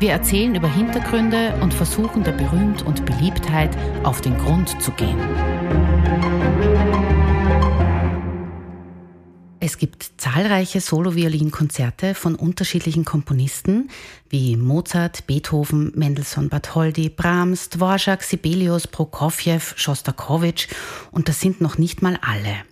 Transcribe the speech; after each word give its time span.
Wir 0.00 0.12
erzählen 0.12 0.54
über 0.54 0.72
Hintergründe 0.72 1.58
und 1.60 1.74
versuchen 1.74 2.22
der 2.22 2.30
Berühmt 2.30 2.82
und 2.82 3.04
Beliebtheit 3.04 3.76
auf 4.04 4.20
den 4.20 4.38
Grund 4.38 4.80
zu 4.80 4.92
gehen. 4.92 5.18
Es 9.58 9.76
gibt 9.76 10.12
zahlreiche 10.18 10.80
Solo-Violin-Konzerte 10.80 12.14
von 12.14 12.36
unterschiedlichen 12.36 13.04
Komponisten 13.04 13.90
wie 14.30 14.56
Mozart, 14.56 15.26
Beethoven, 15.26 15.90
Mendelssohn 15.96 16.48
Bartholdy, 16.48 17.08
Brahms, 17.08 17.68
Dvorak, 17.70 18.22
Sibelius, 18.22 18.86
Prokofjew, 18.86 19.74
Schostakowitsch 19.74 20.68
und 21.10 21.28
das 21.28 21.40
sind 21.40 21.60
noch 21.60 21.76
nicht 21.76 22.02
mal 22.02 22.20
alle. 22.22 22.67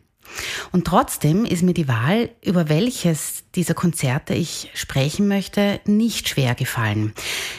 Und 0.72 0.86
trotzdem 0.86 1.44
ist 1.44 1.62
mir 1.62 1.74
die 1.74 1.88
Wahl, 1.88 2.30
über 2.44 2.68
welches 2.68 3.44
dieser 3.54 3.74
Konzerte 3.74 4.34
ich 4.34 4.70
sprechen 4.74 5.28
möchte, 5.28 5.80
nicht 5.86 6.28
schwer 6.28 6.54
gefallen. 6.54 7.12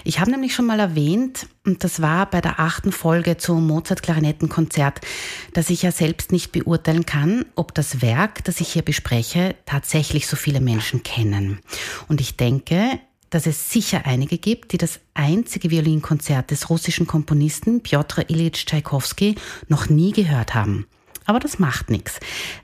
Ich 0.03 0.20
habe 0.20 0.31
nämlich 0.31 0.53
schon 0.53 0.66
mal 0.66 0.80
erwähnt, 0.80 1.48
und 1.66 1.84
das 1.84 2.02
war 2.02 2.30
bei 2.30 2.39
der 2.39 2.59
achten 2.59 2.92
Folge 2.92 3.38
zum 3.38 3.67
Mozart-Klarinettenkonzert, 3.67 5.02
dass 5.53 5.69
ich 5.69 5.81
ja 5.81 5.92
selbst 5.92 6.31
nicht 6.31 6.52
beurteilen 6.52 7.06
kann, 7.06 7.45
ob 7.56 7.73
das 7.73 8.02
Werk, 8.02 8.44
das 8.45 8.61
ich 8.61 8.69
hier 8.69 8.84
bespreche, 8.84 9.56
tatsächlich 9.66 10.28
so 10.28 10.36
viele 10.36 10.62
Menschen 10.62 11.03
kennen. 11.03 11.59
Und 12.08 12.22
ich 12.22 12.38
denke, 12.38 13.00
dass 13.30 13.45
es 13.45 13.72
sicher 13.72 14.06
einige 14.06 14.38
gibt, 14.38 14.72
die 14.72 14.78
das 14.78 15.00
einzige 15.14 15.69
Violinkonzert 15.69 16.52
des 16.52 16.69
russischen 16.69 17.08
Komponisten 17.08 17.81
Piotr 17.81 18.30
Ilyich 18.30 18.66
Tschaikowski 18.66 19.36
noch 19.67 19.89
nie 19.89 20.12
gehört 20.12 20.56
haben. 20.56 20.88
Aber 21.28 21.39
das 21.39 21.59
macht 21.59 21.89
nichts. 21.89 22.20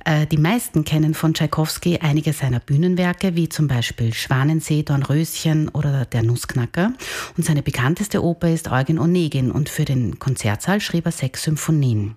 Äh, 0.06 0.26
die 0.26 0.38
meisten 0.38 0.86
kennen 0.86 1.14
von 1.14 1.34
Tschaikowski 1.34 2.00
einige 2.00 2.32
seiner 2.32 2.62
Bühnenwerke, 2.62 3.36
wie 3.36 3.50
zum 3.50 3.68
Beispiel 3.68 4.14
Schwanensee, 4.14 4.84
Dornröschen 4.84 5.68
oder 5.70 6.06
Der 6.06 6.24
Nussknacker. 6.24 6.94
Und 7.38 7.46
seine 7.46 7.62
bekannteste 7.62 8.24
Oper 8.24 8.50
ist 8.50 8.72
Eugen 8.72 9.00
Onegin 9.00 9.52
und 9.52 9.68
für 9.68 9.86
den 9.86 10.18
Konzertsaal 10.18 10.80
schrieb 10.80 11.06
er 11.06 11.12
sechs 11.12 11.44
Symphonien. 11.44 12.16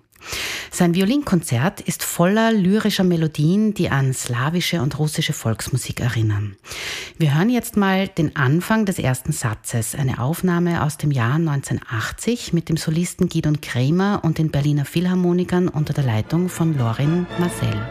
Sein 0.71 0.93
Violinkonzert 0.93 1.81
ist 1.81 2.03
voller 2.03 2.51
lyrischer 2.51 3.03
Melodien, 3.03 3.73
die 3.73 3.89
an 3.89 4.13
slawische 4.13 4.81
und 4.81 4.99
russische 4.99 5.33
Volksmusik 5.33 6.01
erinnern. 6.01 6.55
Wir 7.17 7.35
hören 7.35 7.49
jetzt 7.49 7.77
mal 7.77 8.07
den 8.07 8.35
Anfang 8.35 8.85
des 8.85 8.99
ersten 8.99 9.31
Satzes, 9.31 9.95
eine 9.95 10.19
Aufnahme 10.19 10.83
aus 10.83 10.97
dem 10.97 11.11
Jahr 11.11 11.35
1980 11.35 12.53
mit 12.53 12.69
dem 12.69 12.77
Solisten 12.77 13.27
Gidon 13.29 13.61
Kremer 13.61 14.21
und 14.23 14.37
den 14.37 14.51
Berliner 14.51 14.85
Philharmonikern 14.85 15.67
unter 15.67 15.93
der 15.93 16.03
Leitung 16.03 16.49
von 16.49 16.77
Lorin 16.77 17.25
Marcel. 17.39 17.81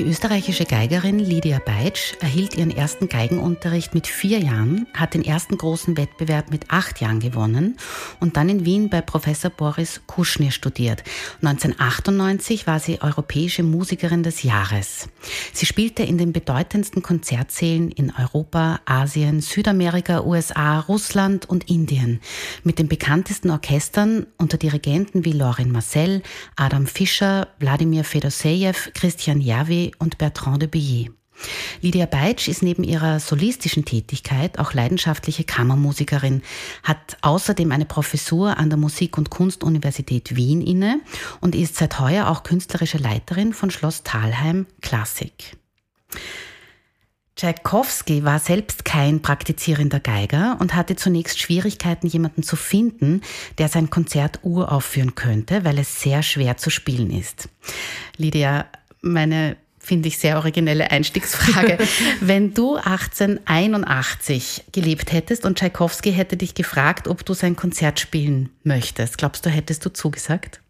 Die 0.00 0.06
österreichische 0.06 0.64
Geigerin 0.64 1.18
Lydia 1.18 1.58
Beitsch 1.58 2.14
erhielt 2.20 2.56
ihren 2.56 2.74
ersten 2.74 3.10
Geigenunterricht 3.10 3.92
mit 3.92 4.06
vier 4.06 4.38
Jahren, 4.38 4.86
hat 4.94 5.12
den 5.12 5.22
ersten 5.22 5.58
großen 5.58 5.98
Wettbewerb 5.98 6.50
mit 6.50 6.70
acht 6.70 7.02
Jahren 7.02 7.20
gewonnen 7.20 7.76
und 8.18 8.38
dann 8.38 8.48
in 8.48 8.64
Wien 8.64 8.88
bei 8.88 9.02
Professor 9.02 9.50
Boris 9.50 10.00
Kuschnir 10.06 10.52
studiert. 10.52 11.04
1998 11.42 12.66
war 12.66 12.80
sie 12.80 13.02
Europäische 13.02 13.62
Musikerin 13.62 14.22
des 14.22 14.42
Jahres. 14.42 15.10
Sie 15.52 15.66
spielte 15.66 16.02
in 16.02 16.16
den 16.16 16.32
bedeutendsten 16.32 17.02
Konzertsälen 17.02 17.90
in 17.90 18.10
Europa, 18.18 18.80
Asien, 18.86 19.42
Südamerika, 19.42 20.24
USA, 20.24 20.80
Russland 20.80 21.46
und 21.46 21.68
Indien 21.68 22.20
mit 22.64 22.78
den 22.78 22.88
bekanntesten 22.88 23.50
Orchestern 23.50 24.24
unter 24.38 24.56
Dirigenten 24.56 25.26
wie 25.26 25.32
Lorin 25.32 25.70
Marcel, 25.70 26.22
Adam 26.56 26.86
Fischer, 26.86 27.48
Wladimir 27.58 28.04
Fedosejew, 28.04 28.92
Christian 28.94 29.42
Javi 29.42 29.89
und 29.98 30.18
Bertrand 30.18 30.62
de 30.62 30.68
Billet. 30.68 31.10
Lydia 31.80 32.06
Beitsch 32.06 32.48
ist 32.48 32.62
neben 32.62 32.84
ihrer 32.84 33.20
solistischen 33.20 33.84
Tätigkeit 33.84 34.58
auch 34.58 34.74
leidenschaftliche 34.74 35.44
Kammermusikerin, 35.44 36.42
hat 36.82 37.16
außerdem 37.22 37.72
eine 37.72 37.86
Professur 37.86 38.58
an 38.58 38.68
der 38.68 38.78
Musik- 38.78 39.16
und 39.16 39.30
Kunstuniversität 39.30 40.36
Wien 40.36 40.60
inne 40.60 41.00
und 41.40 41.54
ist 41.54 41.76
seit 41.76 41.98
heuer 41.98 42.28
auch 42.28 42.42
künstlerische 42.42 42.98
Leiterin 42.98 43.54
von 43.54 43.70
Schloss 43.70 44.02
Thalheim 44.02 44.66
Klassik. 44.82 45.56
Tchaikovsky 47.36 48.22
war 48.22 48.38
selbst 48.38 48.84
kein 48.84 49.22
praktizierender 49.22 50.00
Geiger 50.00 50.58
und 50.60 50.74
hatte 50.74 50.94
zunächst 50.94 51.38
Schwierigkeiten, 51.38 52.06
jemanden 52.06 52.42
zu 52.42 52.54
finden, 52.54 53.22
der 53.56 53.68
sein 53.68 53.88
Konzert 53.88 54.40
uraufführen 54.42 55.14
könnte, 55.14 55.64
weil 55.64 55.78
es 55.78 56.02
sehr 56.02 56.22
schwer 56.22 56.58
zu 56.58 56.68
spielen 56.68 57.10
ist. 57.10 57.48
Lydia, 58.18 58.66
meine 59.00 59.56
finde 59.90 60.06
ich 60.06 60.18
sehr 60.18 60.36
originelle 60.36 60.92
Einstiegsfrage. 60.92 61.76
Wenn 62.20 62.54
du 62.54 62.76
1881 62.76 64.66
gelebt 64.70 65.12
hättest 65.12 65.44
und 65.44 65.58
Tchaikovsky 65.58 66.12
hätte 66.12 66.36
dich 66.36 66.54
gefragt, 66.54 67.08
ob 67.08 67.24
du 67.24 67.34
sein 67.34 67.56
Konzert 67.56 67.98
spielen 67.98 68.50
möchtest, 68.62 69.18
glaubst 69.18 69.44
du, 69.44 69.50
hättest 69.50 69.84
du 69.84 69.92
zugesagt? 69.92 70.60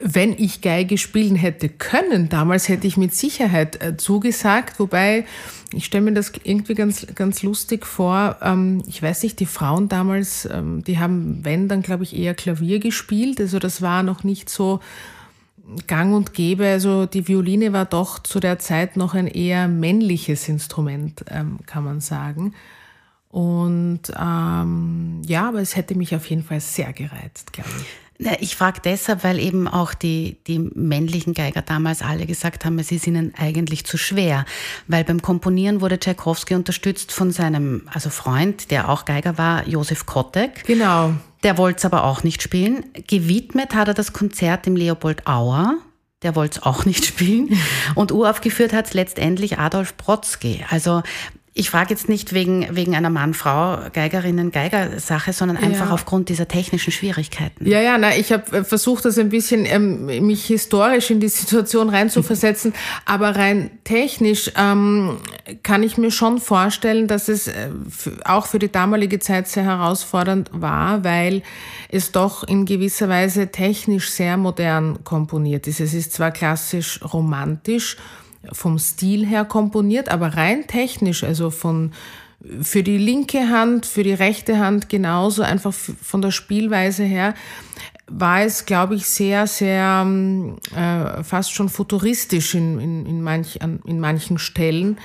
Wenn 0.00 0.34
ich 0.34 0.60
Geige 0.60 0.98
spielen 0.98 1.34
hätte 1.34 1.70
können, 1.70 2.28
damals 2.28 2.68
hätte 2.68 2.86
ich 2.86 2.98
mit 2.98 3.14
Sicherheit 3.14 3.82
äh, 3.82 3.96
zugesagt, 3.96 4.78
wobei 4.78 5.24
ich 5.72 5.86
stelle 5.86 6.04
mir 6.04 6.12
das 6.12 6.30
irgendwie 6.44 6.74
ganz, 6.74 7.06
ganz 7.14 7.42
lustig 7.42 7.86
vor. 7.86 8.36
Ähm, 8.42 8.82
ich 8.86 9.02
weiß 9.02 9.22
nicht, 9.22 9.40
die 9.40 9.46
Frauen 9.46 9.88
damals, 9.88 10.46
ähm, 10.52 10.84
die 10.84 10.98
haben, 10.98 11.42
wenn, 11.42 11.68
dann 11.68 11.80
glaube 11.80 12.04
ich 12.04 12.14
eher 12.14 12.34
Klavier 12.34 12.80
gespielt. 12.80 13.40
Also 13.40 13.58
das 13.58 13.80
war 13.80 14.02
noch 14.02 14.24
nicht 14.24 14.50
so 14.50 14.80
gang 15.86 16.14
und 16.14 16.34
gäbe. 16.34 16.66
Also 16.66 17.06
die 17.06 17.26
Violine 17.26 17.72
war 17.72 17.84
doch 17.84 18.18
zu 18.18 18.40
der 18.40 18.58
Zeit 18.58 18.96
noch 18.96 19.14
ein 19.14 19.26
eher 19.26 19.68
männliches 19.68 20.48
Instrument, 20.48 21.24
ähm, 21.28 21.58
kann 21.66 21.84
man 21.84 22.00
sagen. 22.00 22.54
Und 23.28 24.02
ähm, 24.18 25.22
ja, 25.24 25.48
aber 25.48 25.60
es 25.60 25.76
hätte 25.76 25.94
mich 25.94 26.14
auf 26.14 26.26
jeden 26.26 26.42
Fall 26.42 26.60
sehr 26.60 26.92
gereizt, 26.92 27.52
glaube 27.52 27.70
ich. 27.80 27.86
Ich 28.40 28.56
frage 28.56 28.80
deshalb, 28.84 29.24
weil 29.24 29.38
eben 29.38 29.68
auch 29.68 29.94
die, 29.94 30.38
die 30.46 30.58
männlichen 30.58 31.34
Geiger 31.34 31.62
damals 31.62 32.02
alle 32.02 32.26
gesagt 32.26 32.64
haben, 32.64 32.78
es 32.78 32.92
ist 32.92 33.06
ihnen 33.06 33.32
eigentlich 33.36 33.84
zu 33.84 33.96
schwer. 33.96 34.44
Weil 34.86 35.04
beim 35.04 35.22
Komponieren 35.22 35.80
wurde 35.80 35.98
Tchaikovsky 35.98 36.54
unterstützt 36.54 37.12
von 37.12 37.30
seinem 37.32 37.88
also 37.92 38.10
Freund, 38.10 38.70
der 38.70 38.88
auch 38.88 39.04
Geiger 39.04 39.38
war, 39.38 39.66
Josef 39.66 40.06
Kotek. 40.06 40.64
Genau. 40.64 41.14
Der 41.42 41.58
wollte 41.58 41.78
es 41.78 41.84
aber 41.84 42.04
auch 42.04 42.22
nicht 42.22 42.42
spielen. 42.42 42.84
Gewidmet 43.08 43.74
hat 43.74 43.88
er 43.88 43.94
das 43.94 44.12
Konzert 44.12 44.66
dem 44.66 44.76
Leopold 44.76 45.26
Auer. 45.26 45.76
Der 46.22 46.36
wollte 46.36 46.58
es 46.58 46.62
auch 46.64 46.84
nicht 46.84 47.04
spielen. 47.04 47.58
Und 47.94 48.12
uraufgeführt 48.12 48.72
hat 48.72 48.86
es 48.86 48.94
letztendlich 48.94 49.58
Adolf 49.58 49.96
Brodsky. 49.96 50.64
Also 50.70 51.02
ich 51.54 51.68
frage 51.68 51.90
jetzt 51.90 52.08
nicht 52.08 52.32
wegen, 52.32 52.66
wegen 52.74 52.94
einer 52.94 53.10
Mann-Frau, 53.10 53.90
Geigerinnen, 53.92 54.52
Geiger-Sache, 54.52 55.34
sondern 55.34 55.58
einfach 55.58 55.88
ja. 55.88 55.92
aufgrund 55.92 56.30
dieser 56.30 56.48
technischen 56.48 56.92
Schwierigkeiten. 56.92 57.68
Ja, 57.68 57.78
ja, 57.82 57.98
na, 57.98 58.16
ich 58.16 58.32
habe 58.32 58.50
äh, 58.56 58.64
versucht, 58.64 59.04
das 59.04 59.18
ein 59.18 59.28
bisschen 59.28 59.66
ähm, 59.66 60.06
mich 60.06 60.46
historisch 60.46 61.10
in 61.10 61.20
die 61.20 61.28
Situation 61.28 61.90
reinzuversetzen, 61.90 62.72
aber 63.04 63.36
rein 63.36 63.70
technisch 63.84 64.50
ähm, 64.56 65.18
kann 65.62 65.82
ich 65.82 65.98
mir 65.98 66.10
schon 66.10 66.38
vorstellen, 66.38 67.06
dass 67.06 67.28
es 67.28 67.48
äh, 67.48 67.68
auch 68.24 68.46
für 68.46 68.58
die 68.58 68.72
damalige 68.72 69.18
Zeit 69.18 69.46
sehr 69.46 69.64
herausfordernd 69.64 70.48
war, 70.54 71.04
weil 71.04 71.42
es 71.90 72.12
doch 72.12 72.44
in 72.44 72.64
gewisser 72.64 73.10
Weise 73.10 73.48
technisch 73.48 74.10
sehr 74.10 74.38
modern 74.38 75.04
komponiert 75.04 75.66
ist. 75.66 75.80
Es 75.80 75.92
ist 75.92 76.14
zwar 76.14 76.30
klassisch 76.30 76.98
romantisch, 77.12 77.98
vom 78.50 78.78
Stil 78.78 79.26
her 79.26 79.44
komponiert, 79.44 80.08
aber 80.08 80.28
rein 80.36 80.66
technisch, 80.66 81.22
also 81.24 81.50
von 81.50 81.92
für 82.60 82.82
die 82.82 82.98
linke 82.98 83.50
Hand, 83.50 83.86
für 83.86 84.02
die 84.02 84.14
rechte 84.14 84.58
Hand 84.58 84.88
genauso, 84.88 85.42
einfach 85.42 85.72
von 85.72 86.22
der 86.22 86.32
Spielweise 86.32 87.04
her, 87.04 87.34
war 88.08 88.42
es, 88.42 88.66
glaube 88.66 88.94
ich, 88.96 89.06
sehr, 89.06 89.46
sehr 89.46 90.06
äh, 90.76 91.22
fast 91.22 91.52
schon 91.52 91.68
futuristisch 91.68 92.54
in, 92.54 92.80
in, 92.80 93.06
in, 93.06 93.22
manch, 93.22 93.58
in 93.84 94.00
manchen 94.00 94.38
Stellen, 94.38 94.98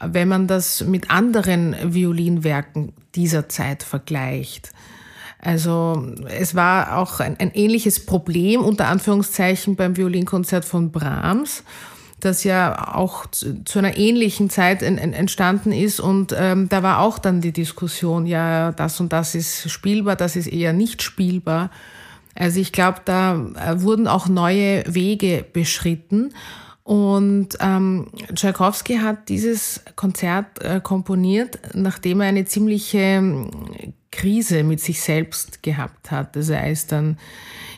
wenn 0.00 0.28
man 0.28 0.48
das 0.48 0.82
mit 0.84 1.10
anderen 1.10 1.76
Violinwerken 1.94 2.92
dieser 3.14 3.48
Zeit 3.48 3.82
vergleicht. 3.82 4.72
Also 5.38 6.14
es 6.28 6.54
war 6.54 6.98
auch 6.98 7.20
ein, 7.20 7.38
ein 7.38 7.52
ähnliches 7.52 8.04
Problem 8.04 8.60
unter 8.60 8.88
Anführungszeichen 8.88 9.76
beim 9.76 9.96
Violinkonzert 9.96 10.64
von 10.64 10.92
Brahms 10.92 11.64
das 12.24 12.44
ja 12.44 12.94
auch 12.94 13.26
zu, 13.26 13.64
zu 13.64 13.78
einer 13.78 13.96
ähnlichen 13.96 14.48
Zeit 14.48 14.82
en, 14.82 14.96
en, 14.98 15.12
entstanden 15.12 15.72
ist. 15.72 16.00
Und 16.00 16.34
ähm, 16.36 16.68
da 16.68 16.82
war 16.82 17.00
auch 17.00 17.18
dann 17.18 17.40
die 17.40 17.52
Diskussion, 17.52 18.26
ja, 18.26 18.72
das 18.72 19.00
und 19.00 19.12
das 19.12 19.34
ist 19.34 19.70
spielbar, 19.70 20.16
das 20.16 20.36
ist 20.36 20.46
eher 20.46 20.72
nicht 20.72 21.02
spielbar. 21.02 21.70
Also 22.34 22.60
ich 22.60 22.72
glaube, 22.72 23.00
da 23.04 23.34
äh, 23.34 23.82
wurden 23.82 24.06
auch 24.06 24.28
neue 24.28 24.84
Wege 24.86 25.44
beschritten. 25.52 26.32
Und 26.84 27.50
ähm, 27.60 28.08
Tchaikovsky 28.34 28.96
hat 28.96 29.28
dieses 29.28 29.82
Konzert 29.94 30.62
äh, 30.62 30.80
komponiert, 30.80 31.58
nachdem 31.74 32.20
er 32.20 32.28
eine 32.28 32.44
ziemliche 32.44 33.48
Krise 34.12 34.62
mit 34.62 34.80
sich 34.80 35.00
selbst 35.00 35.62
gehabt 35.64 36.12
hat. 36.12 36.36
Also 36.36 36.52
er 36.52 36.70
ist 36.70 36.92
dann 36.92 37.16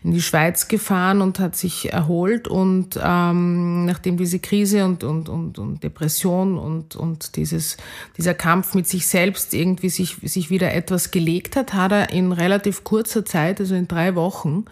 in 0.02 0.12
die 0.12 0.20
Schweiz 0.20 0.69
gefahren 0.69 1.22
und 1.22 1.38
hat 1.38 1.56
sich 1.56 1.90
erholt 1.90 2.46
und 2.46 3.00
ähm, 3.02 3.86
nachdem 3.86 4.19
diese 4.19 4.38
Krise 4.38 4.84
und, 4.84 5.02
und, 5.02 5.31
und, 5.31 5.58
und 5.58 5.82
Depression 5.82 6.58
und, 6.58 6.94
und 6.94 7.36
dieses, 7.36 7.78
dieser 8.19 8.34
Kampf 8.34 8.75
mit 8.75 8.86
sich 8.86 9.06
selbst 9.06 9.54
irgendwie 9.54 9.88
sich, 9.88 10.16
sich 10.22 10.50
wieder 10.50 10.75
etwas 10.75 11.10
gelegt 11.10 11.56
hat, 11.56 11.72
hat 11.72 11.92
er 11.92 12.10
in 12.10 12.32
relativ 12.32 12.84
kurzer 12.84 13.25
Zeit, 13.25 13.60
also 13.60 13.75
in 13.75 13.88
drei 13.88 14.14
Wochen, 14.14 14.66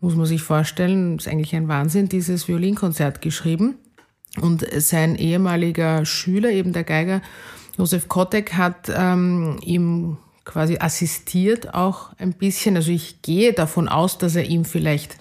muss 0.00 0.14
man 0.14 0.24
sich 0.24 0.40
vorstellen, 0.40 1.18
ist 1.18 1.28
eigentlich 1.28 1.54
ein 1.54 1.68
Wahnsinn, 1.68 2.08
dieses 2.08 2.48
Violinkonzert 2.48 3.20
geschrieben. 3.20 3.74
Und 4.40 4.64
sein 4.78 5.16
ehemaliger 5.16 6.06
Schüler, 6.06 6.50
eben 6.50 6.72
der 6.72 6.84
Geiger 6.84 7.20
Josef 7.76 8.08
Kotek, 8.08 8.54
hat 8.54 8.90
ähm, 8.94 9.58
ihm 9.62 10.16
quasi 10.44 10.78
assistiert 10.78 11.74
auch 11.74 12.10
ein 12.18 12.32
bisschen. 12.32 12.76
Also 12.76 12.90
ich 12.90 13.22
gehe 13.22 13.52
davon 13.52 13.88
aus, 13.88 14.18
dass 14.18 14.36
er 14.36 14.44
ihm 14.44 14.64
vielleicht 14.64 15.16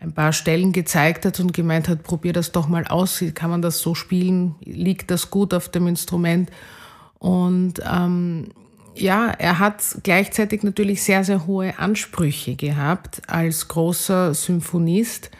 ein 0.00 0.12
paar 0.12 0.32
Stellen 0.32 0.72
gezeigt 0.72 1.24
hat 1.24 1.40
und 1.40 1.52
gemeint 1.52 1.88
hat, 1.88 2.02
probier 2.02 2.32
das 2.32 2.52
doch 2.52 2.68
mal 2.68 2.86
aus, 2.86 3.24
kann 3.34 3.50
man 3.50 3.62
das 3.62 3.78
so 3.78 3.94
spielen, 3.94 4.54
liegt 4.60 5.10
das 5.10 5.30
gut 5.30 5.54
auf 5.54 5.68
dem 5.68 5.86
Instrument. 5.86 6.50
Und 7.18 7.80
ähm, 7.90 8.48
ja, 8.94 9.30
er 9.30 9.58
hat 9.58 9.82
gleichzeitig 10.02 10.62
natürlich 10.62 11.02
sehr, 11.02 11.24
sehr 11.24 11.46
hohe 11.46 11.78
Ansprüche 11.78 12.54
gehabt 12.54 13.22
als 13.26 13.68
großer 13.68 14.34
Symphonist. 14.34 15.30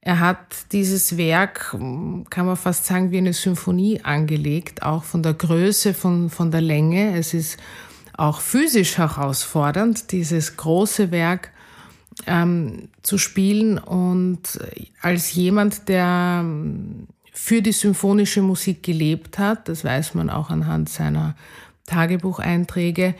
Er 0.00 0.20
hat 0.20 0.72
dieses 0.72 1.16
Werk, 1.16 1.70
kann 1.70 2.46
man 2.46 2.56
fast 2.56 2.84
sagen, 2.84 3.10
wie 3.10 3.18
eine 3.18 3.32
Symphonie 3.32 4.02
angelegt, 4.02 4.82
auch 4.82 5.02
von 5.04 5.22
der 5.22 5.32
Größe, 5.32 5.94
von, 5.94 6.28
von 6.28 6.50
der 6.50 6.60
Länge. 6.60 7.16
Es 7.16 7.32
ist 7.32 7.58
auch 8.16 8.40
physisch 8.40 8.98
herausfordernd, 8.98 10.12
dieses 10.12 10.56
große 10.56 11.10
Werk 11.10 11.50
ähm, 12.26 12.88
zu 13.02 13.18
spielen. 13.18 13.78
Und 13.78 14.58
als 15.00 15.34
jemand, 15.34 15.88
der 15.88 16.40
ähm, 16.42 17.08
für 17.32 17.62
die 17.62 17.72
symphonische 17.72 18.42
Musik 18.42 18.82
gelebt 18.82 19.38
hat, 19.38 19.68
das 19.68 19.84
weiß 19.84 20.14
man 20.14 20.30
auch 20.30 20.50
anhand 20.50 20.88
seiner 20.88 21.34
Tagebucheinträge, 21.86 23.14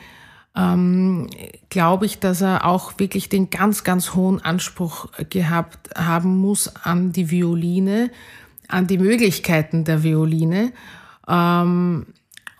ähm, 0.55 1.27
glaube 1.69 2.05
ich, 2.05 2.19
dass 2.19 2.41
er 2.41 2.65
auch 2.65 2.97
wirklich 2.97 3.27
den 3.27 3.49
ganz, 3.49 3.83
ganz 3.83 4.15
hohen 4.15 4.41
Anspruch 4.41 5.07
gehabt 5.29 5.89
haben 5.97 6.37
muss 6.37 6.73
an 6.77 7.11
die 7.11 7.29
Violine, 7.29 8.09
an 8.69 8.87
die 8.87 8.97
Möglichkeiten 8.97 9.83
der 9.83 10.01
Violine. 10.03 10.71
Ähm, 11.27 12.05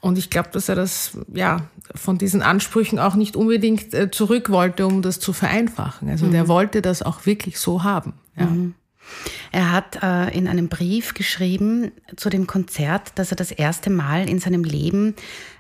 und 0.06 0.20
ich 0.20 0.30
glaube, 0.30 0.50
dass 0.52 0.70
er 0.70 0.76
das 0.76 1.18
ja 1.34 1.68
von 1.96 2.20
diesen 2.20 2.44
Ansprüchen 2.44 3.00
auch 3.00 3.16
nicht 3.16 3.36
unbedingt 3.36 3.92
äh, 3.96 4.12
zurück 4.12 4.52
wollte, 4.52 4.86
um 4.86 5.02
das 5.02 5.20
zu 5.20 5.34
vereinfachen. 5.34 6.12
Also 6.12 6.28
mhm. 6.28 6.32
der 6.32 6.48
wollte 6.48 6.84
das 6.84 7.02
auch 7.02 7.26
wirklich 7.26 7.58
so 7.58 7.84
haben. 7.84 8.14
Ja. 8.38 8.46
Mhm. 8.46 8.76
Er 9.52 9.72
hat 9.72 10.04
äh, 10.04 10.30
in 10.38 10.48
einem 10.48 10.70
Brief 10.70 11.16
geschrieben 11.16 11.92
zu 12.18 12.30
dem 12.30 12.46
Konzert, 12.46 13.14
dass 13.16 13.32
er 13.32 13.36
das 13.36 13.50
erste 13.50 13.90
Mal 13.90 14.30
in 14.30 14.38
seinem 14.38 14.64
Leben 14.64 15.16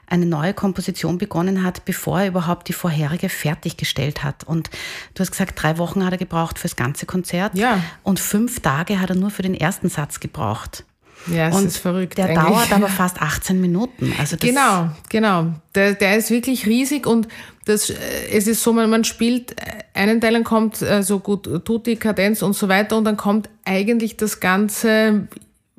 eine 0.05 0.27
neue 0.27 0.53
Komposition 0.53 1.17
begonnen 1.17 1.63
hat, 1.63 1.83
bevor 1.85 2.21
er 2.21 2.27
überhaupt 2.27 2.67
die 2.67 2.73
vorherige 2.73 3.29
fertiggestellt 3.29 4.23
hat. 4.23 4.43
Und 4.43 4.69
du 5.15 5.21
hast 5.21 5.31
gesagt, 5.31 5.59
drei 5.59 5.79
Wochen 5.79 6.05
hat 6.05 6.11
er 6.11 6.19
gebraucht 6.19 6.59
fürs 6.59 6.75
ganze 6.75 7.07
Konzert. 7.07 7.57
Ja. 7.57 7.83
Und 8.03 8.19
fünf 8.19 8.59
Tage 8.59 8.99
hat 8.99 9.09
er 9.09 9.15
nur 9.15 9.31
für 9.31 9.41
den 9.41 9.55
ersten 9.55 9.89
Satz 9.89 10.19
gebraucht. 10.19 10.84
Ja, 11.27 11.49
es 11.49 11.55
und 11.55 11.65
ist 11.65 11.77
verrückt. 11.77 12.17
Der 12.17 12.25
eigentlich. 12.25 12.43
dauert 12.43 12.71
aber 12.71 12.87
fast 12.89 13.21
18 13.21 13.59
Minuten. 13.59 14.13
Also 14.19 14.37
genau, 14.37 14.89
genau. 15.09 15.53
Der, 15.73 15.93
der 15.93 16.17
ist 16.17 16.29
wirklich 16.29 16.65
riesig 16.65 17.07
und 17.07 17.27
das, 17.65 17.89
äh, 17.89 17.95
es 18.31 18.47
ist 18.47 18.63
so, 18.63 18.73
man, 18.73 18.89
man 18.89 19.03
spielt 19.03 19.59
äh, 19.59 19.83
einen 19.93 20.21
Teil, 20.21 20.33
dann 20.33 20.43
kommt 20.43 20.81
äh, 20.81 21.03
so 21.03 21.19
gut, 21.19 21.49
tut 21.65 21.87
die 21.87 21.95
Kadenz 21.95 22.41
und 22.41 22.53
so 22.53 22.69
weiter 22.69 22.97
und 22.97 23.05
dann 23.05 23.17
kommt 23.17 23.49
eigentlich 23.65 24.17
das 24.17 24.39
Ganze 24.39 25.27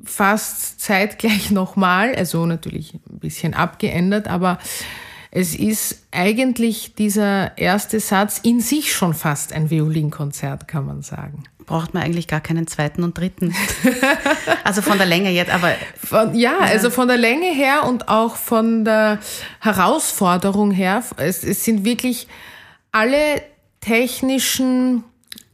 fast 0.03 0.79
zeitgleich 0.81 1.51
nochmal, 1.51 2.15
also 2.15 2.45
natürlich 2.45 2.93
ein 2.93 3.19
bisschen 3.19 3.53
abgeändert, 3.53 4.27
aber 4.27 4.59
es 5.31 5.55
ist 5.55 6.03
eigentlich 6.11 6.95
dieser 6.95 7.57
erste 7.57 7.99
Satz 7.99 8.39
in 8.39 8.61
sich 8.61 8.93
schon 8.93 9.13
fast 9.13 9.53
ein 9.53 9.69
Violinkonzert, 9.69 10.67
kann 10.67 10.85
man 10.85 11.01
sagen. 11.01 11.43
Braucht 11.67 11.93
man 11.93 12.01
eigentlich 12.01 12.27
gar 12.27 12.39
keinen 12.39 12.65
zweiten 12.65 13.03
und 13.03 13.17
dritten. 13.17 13.53
also 14.63 14.81
von 14.81 14.97
der 14.97 15.05
Länge 15.05 15.29
jetzt, 15.31 15.51
aber. 15.51 15.75
Von, 16.01 16.33
ja, 16.33 16.53
ja, 16.53 16.59
also 16.59 16.89
von 16.89 17.09
der 17.09 17.17
Länge 17.17 17.53
her 17.53 17.83
und 17.83 18.07
auch 18.07 18.37
von 18.37 18.85
der 18.85 19.19
Herausforderung 19.59 20.71
her. 20.71 21.03
Es, 21.17 21.43
es 21.43 21.65
sind 21.65 21.83
wirklich 21.83 22.27
alle 22.93 23.41
technischen 23.81 25.03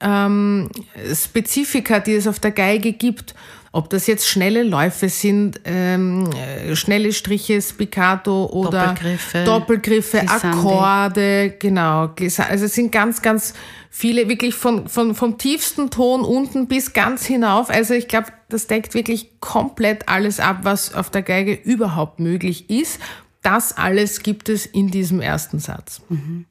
ähm, 0.02 0.70
Spezifika, 1.14 2.00
die 2.00 2.14
es 2.14 2.28
auf 2.28 2.40
der 2.40 2.52
Geige 2.52 2.94
gibt, 2.94 3.34
ob 3.74 3.90
das 3.90 4.06
jetzt 4.06 4.30
schnelle 4.30 4.62
Läufe 4.62 5.10
sind, 5.10 5.60
ähm, 5.66 6.30
äh, 6.32 6.76
schnelle 6.76 7.12
Striche, 7.12 7.60
Spiccato 7.60 8.46
oder 8.46 8.90
Doppelgriffe, 8.90 9.44
Doppelgriffe 9.44 10.22
Akkorde, 10.30 11.56
genau. 11.58 12.14
Also 12.16 12.66
es 12.66 12.76
sind 12.76 12.92
ganz, 12.92 13.24
ganz 13.24 13.56
viele, 13.90 14.30
wirklich 14.30 14.54
von, 14.54 14.88
von, 14.88 15.16
vom 15.16 15.40
tiefsten 15.40 15.90
Ton 15.90 16.22
unten 16.22 16.68
bis 16.68 16.94
ganz 16.94 17.26
hinauf. 17.26 17.72
Also 17.72 17.96
ich 17.96 18.08
glaube, 18.08 18.28
das 18.48 18.68
deckt 18.68 18.94
wirklich 18.94 19.40
komplett 19.40 20.08
alles 20.08 20.40
ab, 20.40 20.60
was 20.62 20.94
auf 20.94 21.10
der 21.10 21.24
Geige 21.24 21.54
überhaupt 21.56 22.20
möglich 22.20 22.70
ist. 22.70 23.02
Das 23.42 23.76
alles 23.76 24.22
gibt 24.22 24.50
es 24.50 24.68
in 24.68 24.92
diesem 24.92 25.20
ersten 25.20 25.58
Satz. 25.58 26.02
Mhm. 26.10 26.46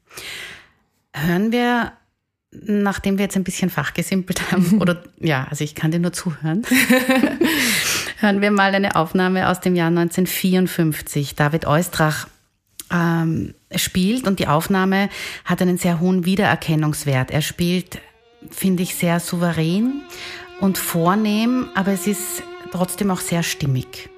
Hören 1.14 1.52
wir 1.52 1.92
nachdem 2.52 3.18
wir 3.18 3.24
jetzt 3.24 3.36
ein 3.36 3.44
bisschen 3.44 3.70
fachgesimpelt 3.70 4.52
haben, 4.52 4.78
oder 4.80 5.02
ja, 5.18 5.46
also 5.50 5.64
ich 5.64 5.74
kann 5.74 5.90
dir 5.90 5.98
nur 5.98 6.12
zuhören, 6.12 6.62
hören 8.18 8.40
wir 8.40 8.50
mal 8.50 8.74
eine 8.74 8.94
Aufnahme 8.96 9.48
aus 9.48 9.60
dem 9.60 9.74
Jahr 9.74 9.88
1954. 9.88 11.34
David 11.34 11.66
Eustrach 11.66 12.28
ähm, 12.92 13.54
spielt 13.74 14.26
und 14.26 14.38
die 14.38 14.48
Aufnahme 14.48 15.08
hat 15.44 15.62
einen 15.62 15.78
sehr 15.78 16.00
hohen 16.00 16.24
Wiedererkennungswert. 16.24 17.30
Er 17.30 17.42
spielt, 17.42 18.00
finde 18.50 18.82
ich, 18.82 18.94
sehr 18.94 19.18
souverän 19.18 20.02
und 20.60 20.78
vornehm, 20.78 21.68
aber 21.74 21.92
es 21.92 22.06
ist 22.06 22.42
trotzdem 22.70 23.10
auch 23.10 23.20
sehr 23.20 23.42
stimmig. 23.42 24.10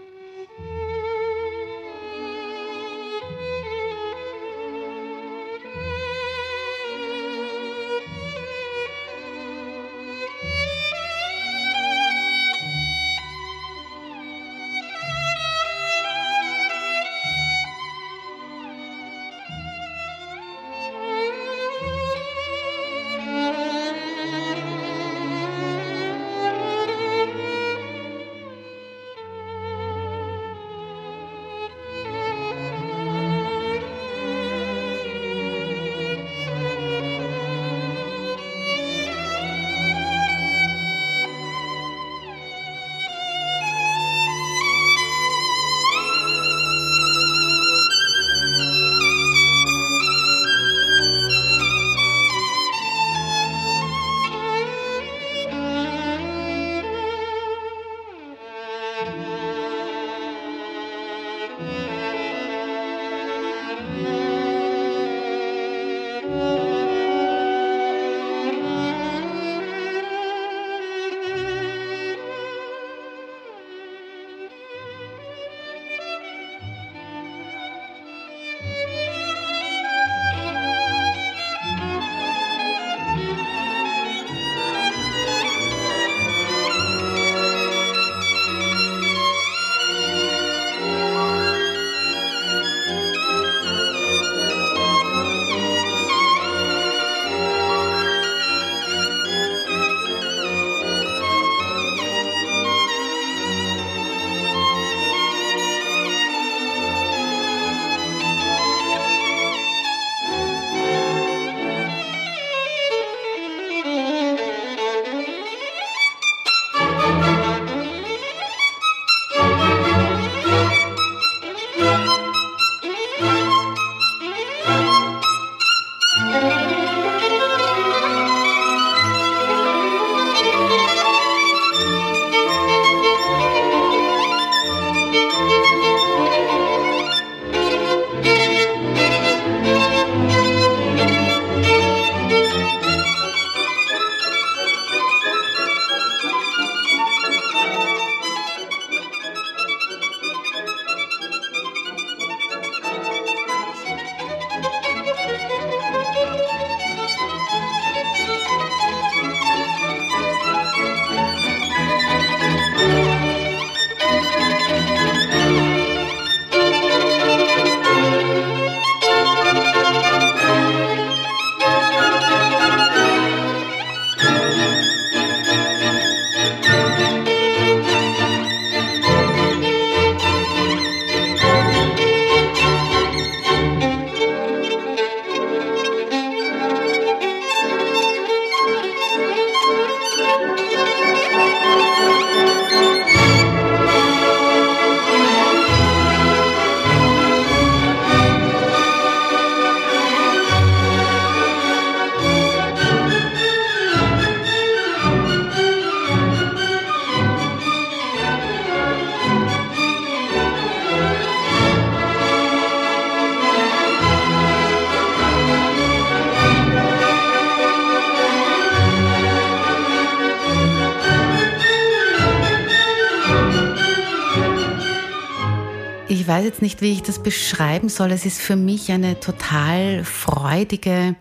Jetzt 226.54 226.62
nicht, 226.62 226.82
wie 226.82 226.92
ich 226.92 227.02
das 227.02 227.20
beschreiben 227.20 227.88
soll. 227.88 228.12
Es 228.12 228.25
ist 228.25 228.40
für 228.40 228.54
mich 228.54 228.92
eine 228.92 229.18
total 229.18 230.04
freudige, 230.04 231.16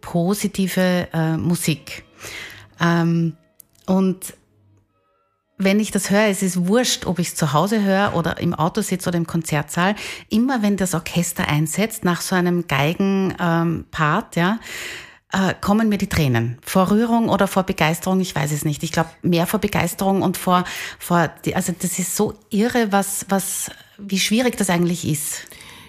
positive 0.00 1.08
äh, 1.12 1.36
Musik. 1.36 2.04
Ähm, 2.80 3.36
und 3.86 4.34
wenn 5.58 5.80
ich 5.80 5.90
das 5.90 6.08
höre, 6.08 6.28
es 6.28 6.42
ist 6.42 6.66
wurscht, 6.66 7.04
ob 7.04 7.18
ich 7.18 7.28
es 7.28 7.34
zu 7.34 7.52
Hause 7.52 7.84
höre 7.84 8.14
oder 8.14 8.40
im 8.40 8.54
Auto 8.54 8.80
sitze 8.80 9.10
oder 9.10 9.18
im 9.18 9.26
Konzertsaal, 9.26 9.96
immer 10.30 10.62
wenn 10.62 10.78
das 10.78 10.94
Orchester 10.94 11.46
einsetzt, 11.46 12.02
nach 12.02 12.22
so 12.22 12.34
einem 12.34 12.66
Geigenpart, 12.66 14.36
ähm, 14.38 14.42
ja, 14.42 14.60
äh, 15.32 15.54
kommen 15.60 15.90
mir 15.90 15.98
die 15.98 16.08
Tränen. 16.08 16.56
Vor 16.62 16.90
Rührung 16.90 17.28
oder 17.28 17.48
vor 17.48 17.64
Begeisterung, 17.64 18.20
ich 18.20 18.34
weiß 18.34 18.50
es 18.50 18.64
nicht. 18.64 18.82
Ich 18.82 18.92
glaube, 18.92 19.10
mehr 19.20 19.46
vor 19.46 19.60
Begeisterung 19.60 20.22
und 20.22 20.38
vor, 20.38 20.64
vor, 20.98 21.28
also 21.52 21.74
das 21.78 21.98
ist 21.98 22.16
so 22.16 22.32
irre, 22.48 22.90
was, 22.92 23.26
was, 23.28 23.70
wie 24.06 24.18
schwierig 24.18 24.56
das 24.56 24.70
eigentlich 24.70 25.06
ist. 25.06 25.46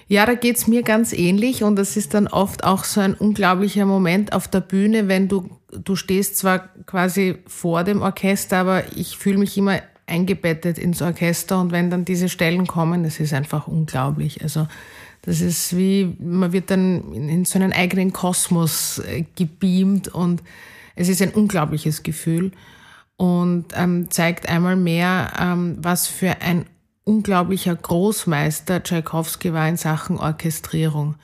Ja, 0.07 0.25
da 0.25 0.33
geht's 0.33 0.67
mir 0.67 0.83
ganz 0.83 1.13
ähnlich 1.13 1.63
und 1.63 1.77
das 1.77 1.95
ist 1.95 2.13
dann 2.13 2.27
oft 2.27 2.65
auch 2.65 2.83
so 2.83 2.99
ein 2.99 3.13
unglaublicher 3.13 3.85
Moment 3.85 4.33
auf 4.33 4.47
der 4.49 4.59
Bühne, 4.59 5.07
wenn 5.07 5.29
du, 5.29 5.49
du 5.71 5.95
stehst 5.95 6.37
zwar 6.37 6.67
quasi 6.85 7.37
vor 7.47 7.85
dem 7.85 8.01
Orchester, 8.01 8.57
aber 8.57 8.83
ich 8.97 9.17
fühle 9.17 9.37
mich 9.37 9.57
immer 9.57 9.79
eingebettet 10.07 10.77
ins 10.77 11.01
Orchester 11.01 11.61
und 11.61 11.71
wenn 11.71 11.89
dann 11.89 12.03
diese 12.03 12.27
Stellen 12.27 12.67
kommen, 12.67 13.03
das 13.03 13.21
ist 13.21 13.33
einfach 13.33 13.67
unglaublich. 13.67 14.43
Also 14.43 14.67
das 15.21 15.39
ist 15.39 15.77
wie, 15.77 16.15
man 16.19 16.51
wird 16.51 16.71
dann 16.71 17.13
in 17.13 17.45
so 17.45 17.57
einen 17.57 17.71
eigenen 17.71 18.11
Kosmos 18.11 18.99
äh, 18.99 19.23
gebeamt 19.35 20.09
und 20.09 20.43
es 20.95 21.07
ist 21.07 21.21
ein 21.21 21.31
unglaubliches 21.31 22.03
Gefühl 22.03 22.51
und 23.17 23.67
ähm, 23.75 24.09
zeigt 24.09 24.49
einmal 24.49 24.75
mehr, 24.75 25.31
ähm, 25.39 25.77
was 25.79 26.07
für 26.07 26.41
ein 26.41 26.65
unglaublicher 27.03 27.75
Großmeister 27.75 28.83
Tchaikovsky 28.83 29.53
war 29.53 29.67
in 29.67 29.77
Sachen 29.77 30.17
Orchestrierung. 30.17 31.15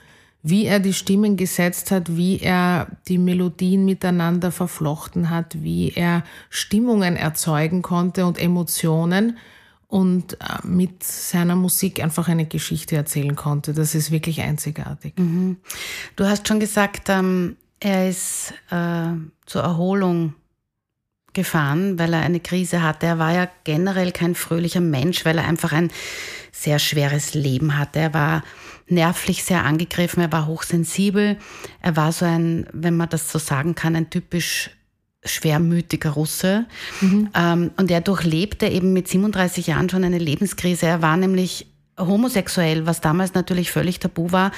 Wie 0.42 0.66
er 0.66 0.78
die 0.78 0.92
Stimmen 0.92 1.36
gesetzt 1.36 1.90
hat, 1.90 2.16
wie 2.16 2.38
er 2.38 2.88
die 3.08 3.18
Melodien 3.18 3.84
miteinander 3.84 4.52
verflochten 4.52 5.30
hat, 5.30 5.62
wie 5.62 5.92
er 5.94 6.22
Stimmungen 6.48 7.16
erzeugen 7.16 7.82
konnte 7.82 8.24
und 8.24 8.38
Emotionen 8.38 9.36
und 9.88 10.34
äh, 10.34 10.66
mit 10.66 11.02
seiner 11.02 11.56
Musik 11.56 12.02
einfach 12.02 12.28
eine 12.28 12.46
Geschichte 12.46 12.94
erzählen 12.94 13.34
konnte. 13.34 13.72
Das 13.72 13.94
ist 13.94 14.10
wirklich 14.10 14.42
einzigartig. 14.42 15.14
Mhm. 15.18 15.56
Du 16.14 16.24
hast 16.26 16.46
schon 16.46 16.60
gesagt, 16.60 17.08
ähm, 17.08 17.56
er 17.80 18.08
ist 18.08 18.52
äh, 18.70 19.08
zur 19.46 19.62
Erholung 19.62 20.34
gefahren, 21.38 22.00
weil 22.00 22.12
er 22.12 22.22
eine 22.22 22.40
Krise 22.40 22.82
hatte. 22.82 23.06
Er 23.06 23.18
war 23.20 23.32
ja 23.32 23.48
generell 23.62 24.10
kein 24.10 24.34
fröhlicher 24.34 24.80
Mensch, 24.80 25.24
weil 25.24 25.38
er 25.38 25.46
einfach 25.46 25.72
ein 25.72 25.90
sehr 26.50 26.80
schweres 26.80 27.34
Leben 27.34 27.78
hatte. 27.78 28.00
Er 28.00 28.12
war 28.12 28.42
nervlich 28.88 29.44
sehr 29.44 29.64
angegriffen, 29.64 30.20
er 30.20 30.32
war 30.32 30.48
hochsensibel. 30.48 31.36
Er 31.80 31.96
war 31.96 32.10
so 32.10 32.24
ein, 32.24 32.66
wenn 32.72 32.96
man 32.96 33.08
das 33.08 33.30
so 33.30 33.38
sagen 33.38 33.76
kann, 33.76 33.94
ein 33.94 34.10
typisch 34.10 34.70
schwermütiger 35.24 36.10
Russe. 36.10 36.66
Mhm. 37.00 37.28
Ähm, 37.34 37.70
und 37.76 37.88
er 37.88 38.00
durchlebte 38.00 38.66
eben 38.66 38.92
mit 38.92 39.06
37 39.06 39.68
Jahren 39.68 39.88
schon 39.88 40.02
eine 40.02 40.18
Lebenskrise. 40.18 40.86
Er 40.86 41.02
war 41.02 41.16
nämlich 41.16 41.66
homosexuell, 41.98 42.84
was 42.84 43.00
damals 43.00 43.34
natürlich 43.34 43.70
völlig 43.70 44.00
tabu 44.00 44.32
war, 44.32 44.50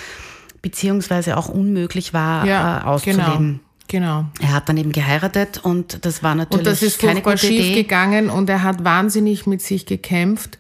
beziehungsweise 0.62 1.36
auch 1.36 1.50
unmöglich 1.50 2.14
war 2.14 2.46
ja, 2.46 2.78
äh, 2.78 2.84
auszuleben. 2.84 3.60
Genau. 3.60 3.69
Genau. 3.90 4.26
Er 4.40 4.52
hat 4.52 4.68
dann 4.68 4.76
eben 4.76 4.92
geheiratet 4.92 5.58
und 5.64 6.04
das 6.04 6.22
war 6.22 6.36
natürlich 6.36 6.60
und 6.60 6.64
das 6.64 6.80
ist 6.80 7.00
keine 7.00 7.22
gute 7.22 7.38
schief 7.38 7.66
Idee. 7.66 7.82
gegangen 7.82 8.30
und 8.30 8.48
er 8.48 8.62
hat 8.62 8.84
wahnsinnig 8.84 9.48
mit 9.48 9.60
sich 9.62 9.84
gekämpft 9.84 10.58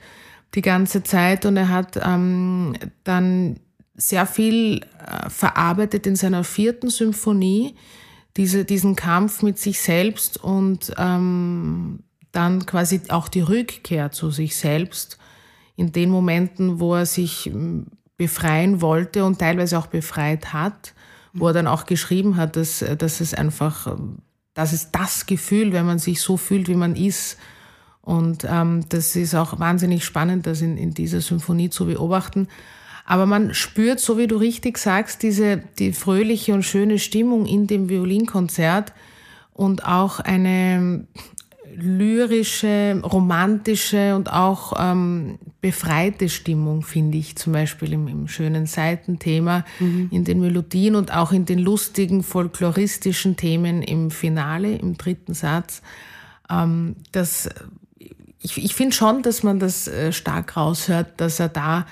die 0.56 0.62
ganze 0.62 1.04
Zeit 1.04 1.46
und 1.46 1.56
er 1.56 1.68
hat 1.68 1.96
ähm, 2.04 2.74
dann 3.04 3.60
sehr 3.94 4.26
viel 4.26 4.80
äh, 5.06 5.30
verarbeitet 5.30 6.08
in 6.08 6.16
seiner 6.16 6.42
vierten 6.42 6.90
Symphonie, 6.90 7.76
diese, 8.36 8.64
diesen 8.64 8.96
Kampf 8.96 9.42
mit 9.42 9.60
sich 9.60 9.80
selbst 9.80 10.42
und 10.42 10.92
ähm, 10.98 12.00
dann 12.32 12.66
quasi 12.66 13.00
auch 13.10 13.28
die 13.28 13.42
Rückkehr 13.42 14.10
zu 14.10 14.32
sich 14.32 14.56
selbst 14.56 15.18
in 15.76 15.92
den 15.92 16.10
Momenten, 16.10 16.80
wo 16.80 16.96
er 16.96 17.06
sich 17.06 17.46
ähm, 17.46 17.86
befreien 18.16 18.80
wollte 18.80 19.24
und 19.24 19.38
teilweise 19.38 19.78
auch 19.78 19.86
befreit 19.86 20.52
hat 20.52 20.94
wo 21.32 21.48
er 21.48 21.52
dann 21.52 21.66
auch 21.66 21.86
geschrieben 21.86 22.36
hat, 22.36 22.56
dass, 22.56 22.84
dass 22.98 23.20
es 23.20 23.34
einfach, 23.34 23.96
das 24.54 24.72
ist 24.72 24.90
das 24.92 25.26
Gefühl, 25.26 25.72
wenn 25.72 25.86
man 25.86 25.98
sich 25.98 26.20
so 26.20 26.36
fühlt, 26.36 26.68
wie 26.68 26.74
man 26.74 26.96
ist. 26.96 27.38
Und 28.02 28.46
ähm, 28.48 28.84
das 28.88 29.14
ist 29.14 29.34
auch 29.34 29.58
wahnsinnig 29.60 30.04
spannend, 30.04 30.46
das 30.46 30.62
in, 30.62 30.76
in 30.76 30.92
dieser 30.92 31.20
Symphonie 31.20 31.70
zu 31.70 31.86
beobachten. 31.86 32.48
Aber 33.04 33.26
man 33.26 33.54
spürt, 33.54 34.00
so 34.00 34.18
wie 34.18 34.26
du 34.26 34.36
richtig 34.36 34.78
sagst, 34.78 35.22
diese, 35.22 35.62
die 35.78 35.92
fröhliche 35.92 36.54
und 36.54 36.62
schöne 36.62 36.98
Stimmung 36.98 37.46
in 37.46 37.66
dem 37.66 37.88
Violinkonzert 37.88 38.92
und 39.52 39.84
auch 39.84 40.20
eine, 40.20 41.06
lyrische, 41.74 43.00
romantische 43.02 44.14
und 44.14 44.32
auch 44.32 44.74
ähm, 44.78 45.38
befreite 45.60 46.28
Stimmung, 46.28 46.82
finde 46.82 47.18
ich, 47.18 47.36
zum 47.36 47.52
Beispiel 47.52 47.92
im, 47.92 48.08
im 48.08 48.28
schönen 48.28 48.66
Seitenthema, 48.66 49.64
mhm. 49.78 50.08
in 50.10 50.24
den 50.24 50.40
Melodien 50.40 50.94
und 50.94 51.14
auch 51.14 51.32
in 51.32 51.44
den 51.44 51.58
lustigen 51.58 52.22
folkloristischen 52.22 53.36
Themen 53.36 53.82
im 53.82 54.10
Finale, 54.10 54.76
im 54.76 54.96
dritten 54.96 55.34
Satz. 55.34 55.82
Ähm, 56.50 56.96
das, 57.12 57.48
ich 58.40 58.62
ich 58.62 58.74
finde 58.74 58.94
schon, 58.94 59.22
dass 59.22 59.42
man 59.42 59.58
das 59.58 59.86
äh, 59.88 60.12
stark 60.12 60.56
raushört, 60.56 61.20
dass 61.20 61.40
er 61.40 61.48
da, 61.48 61.86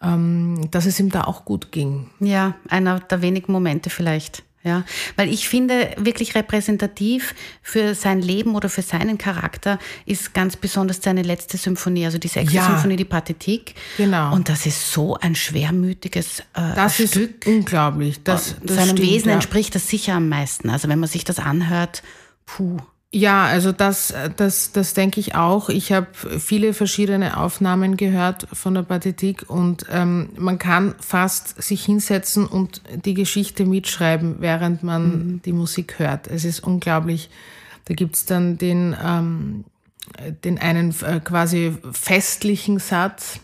ähm, 0.00 0.68
dass 0.70 0.86
es 0.86 1.00
ihm 1.00 1.10
da 1.10 1.24
auch 1.24 1.44
gut 1.44 1.72
ging. 1.72 2.10
Ja, 2.20 2.54
einer 2.68 3.00
der 3.00 3.22
wenigen 3.22 3.52
Momente 3.52 3.90
vielleicht. 3.90 4.44
Ja, 4.68 4.84
weil 5.16 5.32
ich 5.32 5.48
finde, 5.48 5.94
wirklich 5.96 6.34
repräsentativ 6.34 7.34
für 7.62 7.94
sein 7.94 8.20
Leben 8.20 8.54
oder 8.54 8.68
für 8.68 8.82
seinen 8.82 9.16
Charakter 9.16 9.78
ist 10.04 10.34
ganz 10.34 10.56
besonders 10.56 11.00
seine 11.00 11.22
letzte 11.22 11.56
Symphonie, 11.56 12.04
also 12.04 12.18
die 12.18 12.28
sechste 12.28 12.56
ja, 12.56 12.66
Symphonie, 12.66 12.96
die 12.96 13.06
Partitik. 13.06 13.74
Genau. 13.96 14.34
Und 14.34 14.50
das 14.50 14.66
ist 14.66 14.92
so 14.92 15.16
ein 15.16 15.34
schwermütiges 15.34 16.40
äh, 16.40 16.74
das 16.74 16.96
Stück. 16.96 17.46
ist 17.46 17.46
unglaublich. 17.46 18.22
Das, 18.22 18.56
das 18.62 18.76
Seinem 18.76 18.96
stimmt, 18.96 19.10
Wesen 19.10 19.30
entspricht 19.30 19.74
das 19.74 19.88
sicher 19.88 20.12
am 20.12 20.28
meisten. 20.28 20.68
Also 20.68 20.88
wenn 20.88 20.98
man 20.98 21.08
sich 21.08 21.24
das 21.24 21.38
anhört, 21.38 22.02
puh. 22.44 22.76
Ja, 23.10 23.46
also 23.46 23.72
das, 23.72 24.12
das, 24.36 24.72
das 24.72 24.92
denke 24.92 25.18
ich 25.18 25.34
auch. 25.34 25.70
Ich 25.70 25.92
habe 25.92 26.08
viele 26.38 26.74
verschiedene 26.74 27.38
Aufnahmen 27.38 27.96
gehört 27.96 28.46
von 28.52 28.74
der 28.74 28.82
Pathetik 28.82 29.48
und 29.48 29.86
ähm, 29.90 30.28
man 30.36 30.58
kann 30.58 30.94
fast 31.00 31.62
sich 31.62 31.86
hinsetzen 31.86 32.46
und 32.46 32.82
die 33.06 33.14
Geschichte 33.14 33.64
mitschreiben, 33.64 34.36
während 34.40 34.82
man 34.82 35.04
mhm. 35.04 35.42
die 35.42 35.54
Musik 35.54 35.98
hört. 35.98 36.26
Es 36.26 36.44
ist 36.44 36.60
unglaublich. 36.60 37.30
Da 37.86 37.94
gibt's 37.94 38.26
dann 38.26 38.58
den, 38.58 38.94
ähm, 39.02 39.64
den 40.44 40.58
einen 40.58 40.94
äh, 41.00 41.20
quasi 41.20 41.78
festlichen 41.92 42.78
Satz, 42.78 43.40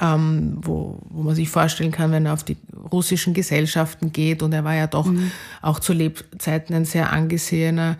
ähm, 0.00 0.58
wo, 0.60 0.98
wo 1.08 1.22
man 1.22 1.36
sich 1.36 1.50
vorstellen 1.50 1.92
kann, 1.92 2.10
wenn 2.10 2.26
er 2.26 2.32
auf 2.32 2.42
die 2.42 2.56
russischen 2.90 3.32
Gesellschaften 3.32 4.12
geht 4.12 4.42
und 4.42 4.52
er 4.52 4.64
war 4.64 4.74
ja 4.74 4.88
doch 4.88 5.06
mhm. 5.06 5.30
auch 5.60 5.78
zu 5.78 5.92
Lebzeiten 5.92 6.74
ein 6.74 6.84
sehr 6.84 7.12
angesehener 7.12 7.96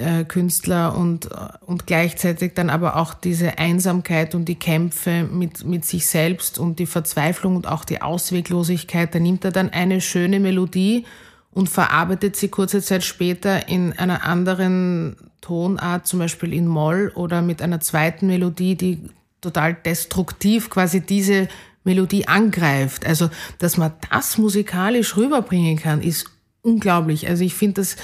äh, 0.00 0.24
Künstler 0.24 0.96
und, 0.96 1.28
und 1.60 1.86
gleichzeitig 1.86 2.54
dann 2.54 2.70
aber 2.70 2.96
auch 2.96 3.14
diese 3.14 3.58
Einsamkeit 3.58 4.34
und 4.34 4.46
die 4.46 4.54
Kämpfe 4.54 5.24
mit, 5.24 5.64
mit 5.64 5.84
sich 5.84 6.06
selbst 6.06 6.58
und 6.58 6.78
die 6.78 6.86
Verzweiflung 6.86 7.56
und 7.56 7.66
auch 7.66 7.84
die 7.84 8.02
Ausweglosigkeit. 8.02 9.14
Da 9.14 9.18
nimmt 9.18 9.44
er 9.44 9.52
dann 9.52 9.70
eine 9.70 10.00
schöne 10.00 10.40
Melodie 10.40 11.04
und 11.52 11.68
verarbeitet 11.68 12.36
sie 12.36 12.48
kurze 12.48 12.80
Zeit 12.82 13.04
später 13.04 13.68
in 13.68 13.92
einer 13.98 14.24
anderen 14.24 15.16
Tonart, 15.40 16.06
zum 16.06 16.18
Beispiel 16.18 16.52
in 16.52 16.66
Moll 16.66 17.12
oder 17.14 17.42
mit 17.42 17.62
einer 17.62 17.80
zweiten 17.80 18.26
Melodie, 18.26 18.76
die 18.76 18.98
total 19.40 19.74
destruktiv 19.74 20.70
quasi 20.70 21.00
diese 21.00 21.48
Melodie 21.84 22.28
angreift. 22.28 23.06
Also, 23.06 23.30
dass 23.58 23.76
man 23.76 23.92
das 24.10 24.38
musikalisch 24.38 25.16
rüberbringen 25.16 25.78
kann, 25.78 26.02
ist 26.02 26.26
unglaublich. 26.62 27.28
Also 27.28 27.44
ich 27.44 27.54
finde 27.54 27.80
das 27.80 27.96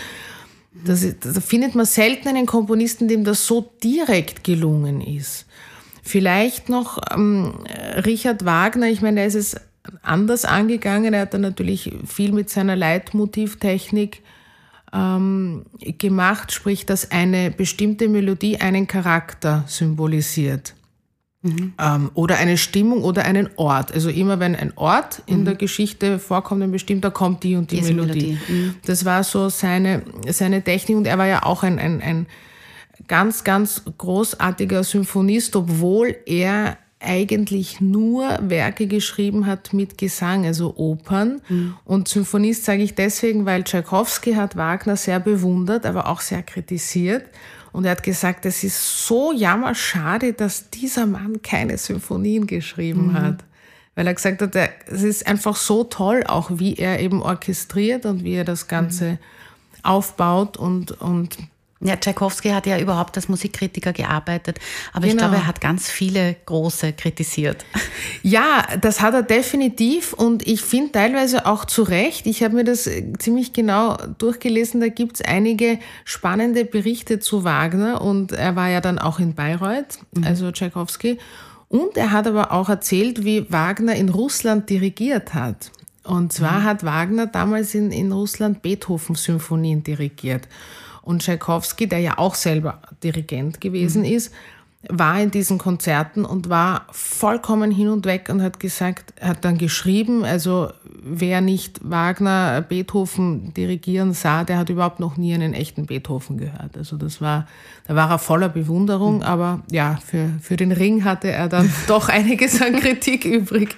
das, 0.84 1.04
da 1.20 1.40
findet 1.40 1.74
man 1.74 1.86
selten 1.86 2.28
einen 2.28 2.46
Komponisten, 2.46 3.08
dem 3.08 3.24
das 3.24 3.46
so 3.46 3.72
direkt 3.82 4.44
gelungen 4.44 5.00
ist. 5.00 5.46
Vielleicht 6.02 6.68
noch 6.68 7.00
ähm, 7.12 7.54
Richard 8.04 8.44
Wagner, 8.44 8.88
ich 8.88 9.02
meine, 9.02 9.20
er 9.20 9.26
ist 9.26 9.34
es 9.34 9.56
anders 10.02 10.44
angegangen. 10.44 11.14
Er 11.14 11.22
hat 11.22 11.34
dann 11.34 11.40
natürlich 11.40 11.92
viel 12.06 12.32
mit 12.32 12.48
seiner 12.48 12.76
Leitmotivtechnik 12.76 14.22
ähm, 14.92 15.66
gemacht, 15.98 16.52
sprich, 16.52 16.86
dass 16.86 17.10
eine 17.10 17.50
bestimmte 17.50 18.08
Melodie 18.08 18.58
einen 18.58 18.86
Charakter 18.86 19.64
symbolisiert. 19.66 20.75
Mhm. 21.46 21.72
Ähm, 21.80 22.10
oder 22.14 22.36
eine 22.36 22.58
Stimmung 22.58 23.02
oder 23.04 23.24
einen 23.24 23.48
Ort. 23.56 23.92
Also 23.92 24.08
immer 24.08 24.40
wenn 24.40 24.56
ein 24.56 24.72
Ort 24.76 25.22
in 25.26 25.40
mhm. 25.40 25.44
der 25.44 25.54
Geschichte 25.54 26.18
vorkommt, 26.18 26.62
ein 26.62 26.72
bestimmter, 26.72 27.10
kommt 27.10 27.42
die 27.42 27.56
und 27.56 27.70
die 27.70 27.76
Diese 27.76 27.94
Melodie. 27.94 28.38
Melodie. 28.48 28.52
Mhm. 28.52 28.74
Das 28.84 29.04
war 29.04 29.24
so 29.24 29.48
seine, 29.48 30.02
seine 30.28 30.62
Technik 30.62 30.96
und 30.96 31.06
er 31.06 31.18
war 31.18 31.26
ja 31.26 31.42
auch 31.44 31.62
ein, 31.62 31.78
ein, 31.78 32.02
ein 32.02 32.26
ganz, 33.08 33.44
ganz 33.44 33.82
großartiger 33.98 34.84
Symphonist, 34.84 35.56
obwohl 35.56 36.16
er 36.26 36.78
eigentlich 36.98 37.80
nur 37.80 38.38
Werke 38.40 38.86
geschrieben 38.86 39.46
hat 39.46 39.72
mit 39.72 39.98
Gesang, 39.98 40.46
also 40.46 40.74
Opern. 40.76 41.42
Mhm. 41.48 41.74
Und 41.84 42.08
Symphonist 42.08 42.64
sage 42.64 42.82
ich 42.82 42.94
deswegen, 42.94 43.44
weil 43.44 43.64
Tchaikovsky 43.64 44.34
hat 44.34 44.56
Wagner 44.56 44.96
sehr 44.96 45.20
bewundert, 45.20 45.84
aber 45.84 46.08
auch 46.08 46.20
sehr 46.20 46.42
kritisiert. 46.42 47.24
Und 47.76 47.84
er 47.84 47.90
hat 47.90 48.02
gesagt, 48.02 48.46
es 48.46 48.64
ist 48.64 49.06
so 49.06 49.32
jammerschade, 49.32 50.32
dass 50.32 50.70
dieser 50.70 51.04
Mann 51.04 51.42
keine 51.42 51.76
Symphonien 51.76 52.46
geschrieben 52.46 53.08
mhm. 53.08 53.12
hat. 53.12 53.44
Weil 53.94 54.06
er 54.06 54.14
gesagt 54.14 54.40
hat, 54.40 54.56
es 54.86 55.02
ist 55.02 55.26
einfach 55.26 55.56
so 55.56 55.84
toll, 55.84 56.24
auch 56.26 56.52
wie 56.54 56.76
er 56.76 57.00
eben 57.00 57.20
orchestriert 57.20 58.06
und 58.06 58.24
wie 58.24 58.32
er 58.32 58.44
das 58.44 58.66
Ganze 58.66 59.10
mhm. 59.10 59.18
aufbaut 59.82 60.56
und, 60.56 60.92
und 61.02 61.36
ja, 61.80 61.96
Tchaikovsky 61.96 62.50
hat 62.50 62.66
ja 62.66 62.78
überhaupt 62.78 63.16
als 63.16 63.28
Musikkritiker 63.28 63.92
gearbeitet, 63.92 64.58
aber 64.94 65.02
genau. 65.02 65.12
ich 65.12 65.18
glaube, 65.18 65.36
er 65.36 65.46
hat 65.46 65.60
ganz 65.60 65.90
viele 65.90 66.36
große 66.46 66.92
kritisiert. 66.94 67.64
Ja, 68.22 68.64
das 68.80 69.00
hat 69.00 69.14
er 69.14 69.22
definitiv 69.22 70.12
und 70.12 70.46
ich 70.46 70.62
finde 70.62 70.92
teilweise 70.92 71.46
auch 71.46 71.64
zu 71.64 71.82
Recht. 71.82 72.26
Ich 72.26 72.42
habe 72.42 72.54
mir 72.54 72.64
das 72.64 72.88
ziemlich 73.18 73.52
genau 73.52 73.96
durchgelesen, 74.18 74.80
da 74.80 74.88
gibt 74.88 75.16
es 75.16 75.22
einige 75.22 75.78
spannende 76.04 76.64
Berichte 76.64 77.20
zu 77.20 77.44
Wagner 77.44 78.00
und 78.00 78.32
er 78.32 78.56
war 78.56 78.68
ja 78.68 78.80
dann 78.80 78.98
auch 78.98 79.18
in 79.18 79.34
Bayreuth, 79.34 79.98
mhm. 80.14 80.24
also 80.24 80.50
Tchaikovsky. 80.50 81.18
Und 81.68 81.96
er 81.96 82.12
hat 82.12 82.26
aber 82.26 82.52
auch 82.52 82.68
erzählt, 82.68 83.24
wie 83.24 83.50
Wagner 83.50 83.94
in 83.94 84.08
Russland 84.08 84.70
dirigiert 84.70 85.34
hat. 85.34 85.70
Und 86.04 86.32
zwar 86.32 86.60
mhm. 86.60 86.64
hat 86.64 86.84
Wagner 86.84 87.26
damals 87.26 87.74
in, 87.74 87.90
in 87.90 88.12
Russland 88.12 88.62
Beethoven-Symphonien 88.62 89.82
dirigiert. 89.82 90.48
Und 91.06 91.22
Tchaikovsky, 91.22 91.86
der 91.86 92.00
ja 92.00 92.18
auch 92.18 92.34
selber 92.34 92.82
Dirigent 93.04 93.60
gewesen 93.60 94.00
mhm. 94.00 94.08
ist, 94.08 94.32
war 94.88 95.20
in 95.20 95.30
diesen 95.30 95.56
Konzerten 95.56 96.24
und 96.24 96.48
war 96.48 96.86
vollkommen 96.90 97.70
hin 97.70 97.88
und 97.88 98.06
weg 98.06 98.28
und 98.28 98.42
hat 98.42 98.58
gesagt, 98.58 99.14
hat 99.20 99.44
dann 99.44 99.56
geschrieben, 99.56 100.24
also 100.24 100.70
wer 101.00 101.40
nicht 101.40 101.78
Wagner, 101.88 102.60
Beethoven 102.60 103.54
dirigieren 103.54 104.14
sah, 104.14 104.42
der 104.42 104.58
hat 104.58 104.68
überhaupt 104.68 104.98
noch 104.98 105.16
nie 105.16 105.32
einen 105.32 105.54
echten 105.54 105.86
Beethoven 105.86 106.38
gehört. 106.38 106.76
Also 106.76 106.96
das 106.96 107.20
war, 107.20 107.46
da 107.86 107.94
war 107.94 108.10
er 108.10 108.18
voller 108.18 108.48
Bewunderung, 108.48 109.18
mhm. 109.18 109.22
aber 109.22 109.62
ja, 109.70 110.00
für, 110.04 110.28
für 110.40 110.56
den 110.56 110.72
Ring 110.72 111.04
hatte 111.04 111.30
er 111.30 111.48
dann 111.48 111.72
doch 111.86 112.08
einiges 112.08 112.60
an 112.60 112.80
Kritik 112.80 113.24
übrig. 113.24 113.76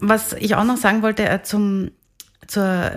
Was 0.00 0.34
ich 0.34 0.54
auch 0.56 0.64
noch 0.64 0.76
sagen 0.76 1.00
wollte 1.00 1.26
äh, 1.26 1.42
zum, 1.42 1.90
zur 2.46 2.92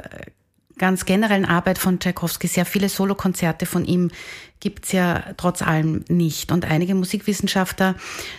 ganz 0.80 1.06
generellen 1.06 1.46
Arbeit 1.46 1.78
von 1.78 2.00
Tchaikovsky, 2.00 2.48
sehr 2.48 2.66
viele 2.66 2.90
Solokonzerte 2.90 3.68
von 3.68 3.86
ihm 3.86 4.10
gibt's 4.60 4.92
ja 4.92 5.24
trotz 5.38 5.62
allem 5.62 6.04
nicht. 6.10 6.52
Und 6.52 6.66
einige 6.66 6.96
Musikwissenschaftler 6.96 7.96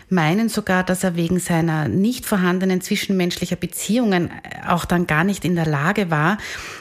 meinen 0.08 0.48
sogar, 0.48 0.84
dass 0.84 1.04
er 1.04 1.16
wegen 1.16 1.38
seiner 1.38 1.88
nicht 1.88 2.26
vorhandenen 2.26 2.80
zwischenmenschlicher 2.80 3.56
Beziehungen 3.56 4.30
auch 4.66 4.84
dann 4.84 5.06
gar 5.06 5.24
nicht 5.24 5.44
in 5.44 5.54
der 5.54 5.66
Lage 5.66 6.10
war, 6.10 6.38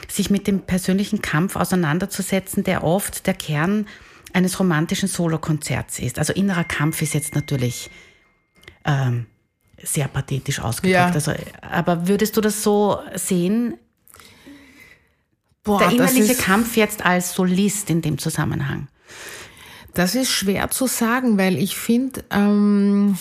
sich 0.08 0.28
mit 0.30 0.46
dem 0.46 0.60
persönlichen 0.60 1.22
Kampf 1.22 1.56
auseinanderzusetzen, 1.56 2.64
der 2.64 2.84
oft 2.84 3.26
der 3.26 3.34
Kern 3.34 3.86
eines 4.32 4.60
romantischen 4.60 5.08
Solokonzerts 5.08 5.98
ist. 6.00 6.18
Also 6.18 6.32
innerer 6.32 6.64
Kampf 6.64 7.00
ist 7.02 7.14
jetzt 7.14 7.34
natürlich 7.34 7.90
ähm, 8.84 9.26
sehr 9.82 10.08
pathetisch 10.08 10.60
ausgedrückt. 10.60 10.94
Ja. 10.94 11.10
Also, 11.10 11.32
aber 11.62 12.08
würdest 12.08 12.36
du 12.36 12.40
das 12.40 12.62
so 12.62 12.98
sehen? 13.14 13.78
Boah, 15.62 15.78
der 15.78 15.90
innerliche 15.90 16.34
Kampf 16.34 16.76
jetzt 16.76 17.04
als 17.04 17.34
Solist 17.34 17.90
in 17.90 18.02
dem 18.02 18.18
Zusammenhang? 18.18 18.88
Das 19.94 20.14
ist 20.14 20.30
schwer 20.30 20.70
zu 20.70 20.86
sagen, 20.86 21.36
weil 21.36 21.58
ich 21.58 21.76
finde, 21.76 22.24
ähm, 22.30 23.18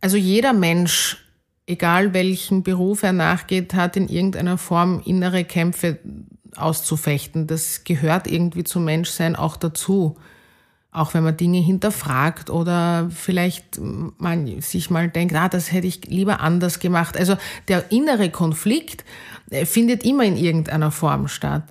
also 0.00 0.16
jeder 0.16 0.52
Mensch, 0.52 1.18
egal 1.66 2.14
welchen 2.14 2.62
Beruf 2.62 3.02
er 3.02 3.12
nachgeht, 3.12 3.74
hat 3.74 3.96
in 3.96 4.08
irgendeiner 4.08 4.56
Form 4.56 5.02
innere 5.04 5.44
Kämpfe 5.44 5.98
auszufechten. 6.54 7.46
Das 7.46 7.84
gehört 7.84 8.26
irgendwie 8.26 8.64
zum 8.64 8.84
Menschsein 8.84 9.36
auch 9.36 9.56
dazu. 9.56 10.16
Auch 10.96 11.12
wenn 11.12 11.24
man 11.24 11.36
Dinge 11.36 11.58
hinterfragt 11.58 12.48
oder 12.48 13.10
vielleicht 13.14 13.78
man 13.80 14.60
sich 14.62 14.88
mal 14.88 15.08
denkt, 15.08 15.34
ah, 15.34 15.48
das 15.48 15.70
hätte 15.70 15.86
ich 15.86 16.06
lieber 16.06 16.40
anders 16.40 16.80
gemacht. 16.80 17.18
Also 17.18 17.36
der 17.68 17.92
innere 17.92 18.30
Konflikt 18.30 19.04
äh, 19.50 19.66
findet 19.66 20.04
immer 20.04 20.24
in 20.24 20.38
irgendeiner 20.38 20.90
Form 20.90 21.28
statt. 21.28 21.64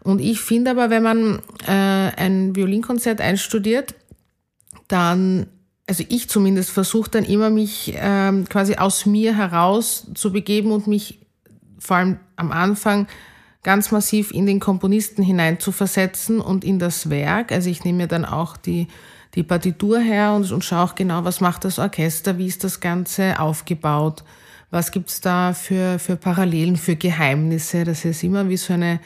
Und 0.00 0.20
ich 0.20 0.40
finde 0.40 0.70
aber, 0.70 0.88
wenn 0.88 1.02
man 1.02 1.42
äh, 1.66 1.70
ein 1.70 2.56
Violinkonzert 2.56 3.20
einstudiert, 3.20 3.94
dann, 4.88 5.46
also 5.86 6.02
ich 6.08 6.30
zumindest 6.30 6.70
versuche 6.70 7.10
dann 7.10 7.24
immer 7.24 7.50
mich 7.50 7.92
ähm, 7.96 8.48
quasi 8.48 8.76
aus 8.76 9.04
mir 9.06 9.36
heraus 9.36 10.06
zu 10.14 10.32
begeben 10.32 10.72
und 10.72 10.86
mich 10.86 11.20
vor 11.78 11.96
allem 11.96 12.20
am 12.36 12.52
Anfang 12.52 13.06
ganz 13.62 13.90
massiv 13.90 14.30
in 14.30 14.46
den 14.46 14.60
Komponisten 14.60 15.22
hinein 15.22 15.60
zu 15.60 15.72
versetzen 15.72 16.40
und 16.40 16.64
in 16.64 16.78
das 16.78 17.10
Werk. 17.10 17.52
Also 17.52 17.70
ich 17.70 17.84
nehme 17.84 17.98
mir 17.98 18.08
dann 18.08 18.24
auch 18.24 18.56
die, 18.56 18.88
die 19.34 19.42
Partitur 19.42 20.00
her 20.00 20.32
und, 20.32 20.50
und 20.50 20.64
schaue 20.64 20.80
auch 20.80 20.94
genau, 20.94 21.24
was 21.24 21.40
macht 21.40 21.64
das 21.64 21.78
Orchester, 21.78 22.38
wie 22.38 22.46
ist 22.46 22.64
das 22.64 22.80
Ganze 22.80 23.38
aufgebaut 23.38 24.24
was 24.72 24.90
gibt's 24.90 25.20
da 25.20 25.52
für, 25.52 25.98
für 25.98 26.16
Parallelen, 26.16 26.76
für 26.76 26.96
Geheimnisse. 26.96 27.84
Das 27.84 28.06
ist 28.06 28.24
immer 28.24 28.48
wie 28.48 28.56
so 28.56 28.72
eine 28.72 29.00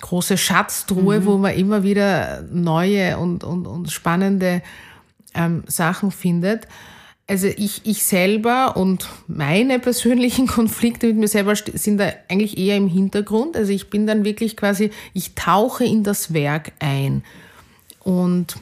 große 0.00 0.38
Schatztruhe, 0.38 1.20
mhm. 1.20 1.24
wo 1.26 1.36
man 1.36 1.54
immer 1.54 1.82
wieder 1.82 2.42
neue 2.50 3.18
und, 3.18 3.44
und, 3.44 3.66
und 3.66 3.92
spannende 3.92 4.62
ähm, 5.34 5.62
Sachen 5.66 6.10
findet. 6.10 6.66
Also 7.30 7.46
ich, 7.46 7.82
ich 7.84 8.02
selber 8.02 8.76
und 8.76 9.08
meine 9.28 9.78
persönlichen 9.78 10.46
Konflikte 10.48 11.06
mit 11.06 11.16
mir 11.16 11.28
selber 11.28 11.54
sind 11.54 11.98
da 11.98 12.12
eigentlich 12.28 12.58
eher 12.58 12.76
im 12.76 12.88
Hintergrund. 12.88 13.56
Also 13.56 13.70
ich 13.70 13.88
bin 13.88 14.04
dann 14.04 14.24
wirklich 14.24 14.56
quasi, 14.56 14.90
ich 15.14 15.36
tauche 15.36 15.84
in 15.84 16.02
das 16.02 16.34
Werk 16.34 16.72
ein. 16.80 17.22
Und 18.00 18.56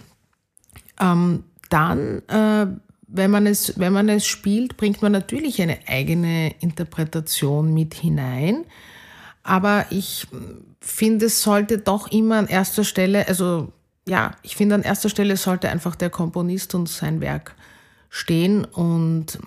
ähm, 1.00 1.44
dann 1.70 2.20
äh, 2.28 2.66
wenn 3.07 3.31
man 3.31 3.46
es, 3.46 3.78
wenn 3.81 3.94
man 3.94 4.11
es 4.11 4.26
spielt, 4.26 4.76
bringt 4.76 5.00
man 5.00 5.12
natürlich 5.12 5.62
eine 5.62 5.78
eigene 5.87 6.54
Interpretation 6.61 7.72
mit 7.72 7.94
hinein. 7.94 8.66
Aber 9.44 9.87
ich 9.88 10.26
finde, 10.78 11.24
es 11.24 11.42
sollte 11.42 11.78
doch 11.78 12.12
immer 12.12 12.37
an 12.37 12.48
erster 12.48 12.85
Stelle, 12.85 13.26
also 13.28 13.72
ja, 14.07 14.33
ich 14.42 14.57
finde, 14.57 14.74
an 14.74 14.83
erster 14.83 15.09
Stelle 15.09 15.38
sollte 15.38 15.70
einfach 15.70 15.96
der 15.96 16.11
Komponist 16.11 16.74
und 16.74 16.87
sein 16.90 17.22
Werk 17.22 17.54
stehen 18.09 18.64
und 18.64 19.38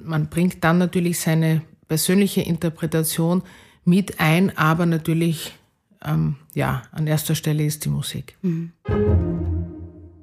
man 0.00 0.28
bringt 0.28 0.62
dann 0.64 0.78
natürlich 0.78 1.20
seine 1.20 1.62
persönliche 1.88 2.42
Interpretation 2.42 3.42
mit 3.84 4.20
ein, 4.20 4.56
aber 4.56 4.86
natürlich, 4.86 5.54
ähm, 6.04 6.36
ja, 6.54 6.82
an 6.92 7.06
erster 7.06 7.34
Stelle 7.34 7.64
ist 7.64 7.84
die 7.84 7.90
Musik. 7.90 8.36
Mhm. 8.42 8.72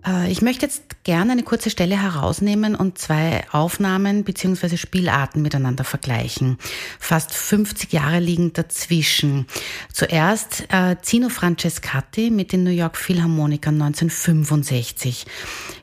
Äh, 0.05 0.31
ich 0.31 0.41
möchte 0.41 0.65
jetzt 0.65 1.03
gerne 1.03 1.31
eine 1.31 1.43
kurze 1.43 1.69
Stelle 1.69 2.01
herausnehmen 2.01 2.75
und 2.75 2.97
zwei 2.97 3.43
Aufnahmen 3.51 4.23
bzw. 4.23 4.77
Spielarten 4.77 5.41
miteinander 5.41 5.83
vergleichen. 5.83 6.57
Fast 6.99 7.33
50 7.33 7.91
Jahre 7.93 8.19
liegen 8.19 8.53
dazwischen. 8.53 9.47
Zuerst 9.91 10.65
äh, 10.69 10.97
Zino 11.01 11.29
Francescatti 11.29 12.29
mit 12.29 12.51
den 12.51 12.63
New 12.63 12.71
York 12.71 12.97
Philharmonikern 12.97 13.81
1965. 13.81 15.25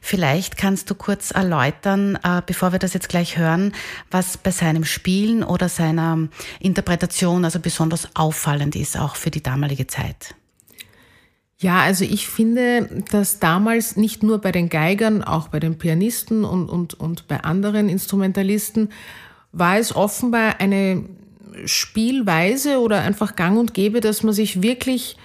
Vielleicht 0.01 0.57
kannst 0.57 0.91
du 0.91 0.95
kurz 0.95 1.31
erläutern, 1.31 2.19
äh, 2.23 2.43
bevor 2.45 2.73
wir 2.73 2.79
das 2.79 2.95
jetzt 2.95 3.09
gleich 3.09 3.37
hören, 3.37 3.73
was 4.11 4.37
bei 4.37 4.51
seinem 4.51 4.85
Spielen 4.85 5.43
oder 5.43 5.69
seiner 5.69 6.29
Interpretation 6.61 7.45
also 7.45 7.59
besonders 7.61 8.09
auffallend 8.15 8.77
ist, 8.77 8.99
auch 8.99 9.17
für 9.17 9.31
die 9.31 9.43
damalige 9.43 9.87
Zeit. 9.87 10.35
Ja, 11.61 11.81
also 11.81 12.05
ich 12.05 12.29
finde, 12.29 13.03
dass 13.11 13.41
damals 13.41 13.97
nicht 13.97 14.23
nur 14.23 14.39
bei 14.41 14.53
den 14.53 14.69
Geigern, 14.69 15.25
auch 15.25 15.49
bei 15.49 15.59
den 15.59 15.77
Pianisten 15.77 16.45
und, 16.45 16.69
und, 16.69 16.95
und 16.95 17.27
bei 17.27 17.43
anderen 17.43 17.89
Instrumentalisten 17.89 18.91
war 19.51 19.77
es 19.77 19.95
offenbar 19.95 20.61
eine 20.61 21.05
Spielweise 21.65 22.79
oder 22.79 23.01
einfach 23.01 23.35
gang 23.35 23.59
und 23.59 23.75
gäbe, 23.75 24.01
dass 24.01 24.23
man 24.23 24.33
sich 24.33 24.63
wirklich 24.63 25.17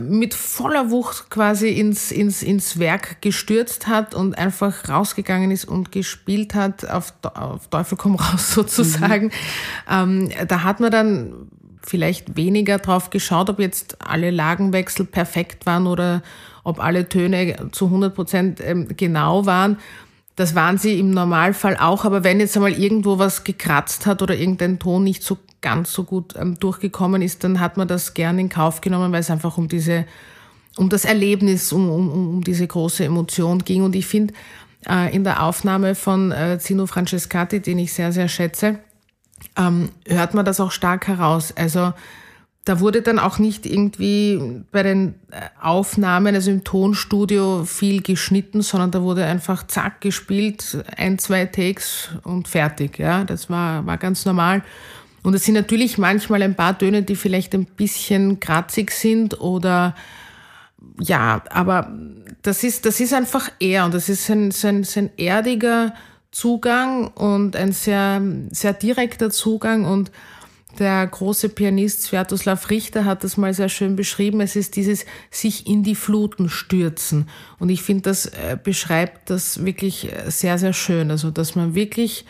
mit 0.00 0.34
voller 0.34 0.90
Wucht 0.90 1.30
quasi 1.30 1.68
ins, 1.68 2.12
ins, 2.12 2.42
ins 2.42 2.78
Werk 2.78 3.20
gestürzt 3.20 3.86
hat 3.86 4.14
und 4.14 4.36
einfach 4.36 4.88
rausgegangen 4.88 5.50
ist 5.50 5.66
und 5.66 5.92
gespielt 5.92 6.54
hat, 6.54 6.88
auf, 6.88 7.12
auf 7.34 7.68
Teufel 7.68 7.96
komm 7.98 8.14
raus 8.14 8.52
sozusagen. 8.54 9.26
Mhm. 9.26 9.30
Ähm, 9.90 10.30
da 10.48 10.62
hat 10.62 10.80
man 10.80 10.90
dann 10.90 11.48
vielleicht 11.84 12.36
weniger 12.36 12.78
drauf 12.78 13.10
geschaut, 13.10 13.50
ob 13.50 13.58
jetzt 13.58 13.96
alle 14.00 14.30
Lagenwechsel 14.30 15.06
perfekt 15.06 15.66
waren 15.66 15.86
oder 15.86 16.22
ob 16.64 16.82
alle 16.82 17.08
Töne 17.08 17.70
zu 17.72 17.86
100 17.86 18.14
Prozent 18.14 18.60
ähm, 18.60 18.88
genau 18.96 19.46
waren. 19.46 19.78
Das 20.36 20.54
waren 20.54 20.78
sie 20.78 20.98
im 20.98 21.10
Normalfall 21.10 21.76
auch, 21.76 22.04
aber 22.04 22.24
wenn 22.24 22.40
jetzt 22.40 22.56
einmal 22.56 22.72
irgendwo 22.72 23.18
was 23.18 23.44
gekratzt 23.44 24.06
hat 24.06 24.22
oder 24.22 24.36
irgendein 24.36 24.78
Ton 24.78 25.04
nicht 25.04 25.22
so 25.22 25.38
ganz 25.60 25.92
so 25.92 26.04
gut 26.04 26.34
ähm, 26.36 26.58
durchgekommen 26.58 27.22
ist, 27.22 27.44
dann 27.44 27.60
hat 27.60 27.76
man 27.76 27.88
das 27.88 28.14
gerne 28.14 28.40
in 28.40 28.48
Kauf 28.48 28.80
genommen, 28.80 29.12
weil 29.12 29.20
es 29.20 29.30
einfach 29.30 29.58
um 29.58 29.68
diese, 29.68 30.06
um 30.76 30.88
das 30.88 31.04
Erlebnis, 31.04 31.72
um, 31.72 31.90
um, 31.90 32.10
um 32.10 32.44
diese 32.44 32.66
große 32.66 33.04
Emotion 33.04 33.58
ging. 33.60 33.82
Und 33.82 33.94
ich 33.94 34.06
finde, 34.06 34.34
äh, 34.88 35.14
in 35.14 35.24
der 35.24 35.42
Aufnahme 35.42 35.94
von 35.94 36.32
äh, 36.32 36.58
Zino 36.58 36.86
Francescati, 36.86 37.60
den 37.60 37.78
ich 37.78 37.92
sehr, 37.92 38.12
sehr 38.12 38.28
schätze, 38.28 38.78
ähm, 39.56 39.90
hört 40.06 40.34
man 40.34 40.44
das 40.44 40.60
auch 40.60 40.70
stark 40.70 41.08
heraus. 41.08 41.52
Also 41.56 41.92
da 42.64 42.78
wurde 42.78 43.02
dann 43.02 43.18
auch 43.18 43.38
nicht 43.38 43.66
irgendwie 43.66 44.62
bei 44.70 44.82
den 44.84 45.14
äh, 45.30 45.40
Aufnahmen, 45.60 46.34
also 46.34 46.50
im 46.50 46.62
Tonstudio, 46.62 47.64
viel 47.64 48.02
geschnitten, 48.02 48.62
sondern 48.62 48.92
da 48.92 49.02
wurde 49.02 49.24
einfach 49.24 49.66
zack 49.66 50.00
gespielt, 50.00 50.78
ein, 50.96 51.18
zwei 51.18 51.46
Takes 51.46 52.10
und 52.22 52.46
fertig. 52.46 52.98
Ja, 52.98 53.24
das 53.24 53.50
war, 53.50 53.84
war 53.84 53.98
ganz 53.98 54.24
normal. 54.24 54.62
Und 55.24 55.34
es 55.34 55.44
sind 55.44 55.54
natürlich 55.54 55.98
manchmal 55.98 56.42
ein 56.42 56.54
paar 56.54 56.78
Töne, 56.78 57.02
die 57.02 57.16
vielleicht 57.16 57.54
ein 57.54 57.64
bisschen 57.64 58.40
kratzig 58.40 58.90
sind 58.92 59.40
oder 59.40 59.94
ja, 61.00 61.42
aber 61.50 61.92
das 62.42 62.64
ist, 62.64 62.86
das 62.86 63.00
ist 63.00 63.14
einfach 63.14 63.50
er 63.60 63.84
und 63.84 63.94
das 63.94 64.08
ist 64.08 64.28
ein, 64.30 64.52
ein, 64.64 64.86
ein 64.96 65.10
erdiger 65.16 65.94
Zugang 66.32 67.08
und 67.08 67.54
ein 67.56 67.72
sehr, 67.72 68.20
sehr 68.50 68.72
direkter 68.72 69.30
Zugang 69.30 69.84
und 69.84 70.10
der 70.78 71.06
große 71.06 71.50
Pianist 71.50 72.02
Sviatoslav 72.02 72.70
Richter 72.70 73.04
hat 73.04 73.24
das 73.24 73.36
mal 73.36 73.52
sehr 73.52 73.68
schön 73.68 73.94
beschrieben. 73.94 74.40
Es 74.40 74.56
ist 74.56 74.76
dieses 74.76 75.04
sich 75.30 75.66
in 75.66 75.82
die 75.82 75.94
Fluten 75.94 76.48
stürzen. 76.48 77.28
Und 77.58 77.68
ich 77.68 77.82
finde, 77.82 78.04
das 78.04 78.26
äh, 78.26 78.56
beschreibt 78.62 79.28
das 79.28 79.64
wirklich 79.66 80.10
äh, 80.10 80.30
sehr, 80.30 80.56
sehr 80.56 80.72
schön. 80.72 81.10
Also, 81.10 81.30
dass 81.30 81.54
man 81.54 81.74
wirklich 81.74 82.24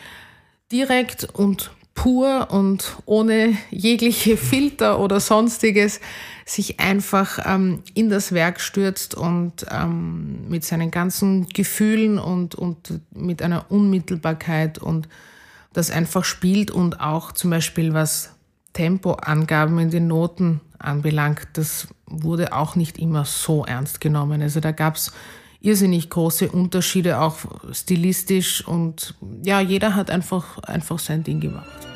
direkt 0.71 1.23
und 1.33 1.71
pur 1.95 2.47
und 2.51 2.97
ohne 3.05 3.57
jegliche 3.69 4.37
Filter 4.37 4.99
oder 4.99 5.19
sonstiges 5.19 5.99
sich 6.45 6.79
einfach 6.79 7.39
ähm, 7.45 7.83
in 7.93 8.09
das 8.09 8.33
Werk 8.33 8.59
stürzt 8.59 9.15
und 9.15 9.65
ähm, 9.71 10.49
mit 10.49 10.65
seinen 10.65 10.91
ganzen 10.91 11.47
Gefühlen 11.47 12.19
und, 12.19 12.55
und 12.55 12.99
mit 13.11 13.41
einer 13.41 13.71
Unmittelbarkeit 13.71 14.77
und 14.77 15.07
das 15.71 15.89
einfach 15.89 16.25
spielt 16.25 16.69
und 16.69 16.99
auch 16.99 17.31
zum 17.31 17.49
Beispiel 17.49 17.93
was 17.93 18.31
Tempoangaben 18.73 19.79
in 19.79 19.89
den 19.89 20.07
Noten 20.07 20.61
anbelangt, 20.79 21.47
das 21.53 21.87
wurde 22.05 22.53
auch 22.53 22.75
nicht 22.75 22.99
immer 22.99 23.25
so 23.25 23.65
ernst 23.65 24.01
genommen. 24.01 24.41
Also 24.41 24.59
da 24.59 24.71
gab 24.71 24.95
es 24.95 25.11
irrsinnig 25.63 26.09
große 26.09 26.51
Unterschiede, 26.51 27.21
auch 27.21 27.37
stilistisch 27.71 28.67
und 28.67 29.15
ja, 29.43 29.61
jeder 29.61 29.95
hat 29.95 30.11
einfach, 30.11 30.59
einfach 30.59 30.99
sein 30.99 31.23
Ding 31.23 31.39
gemacht. 31.39 31.87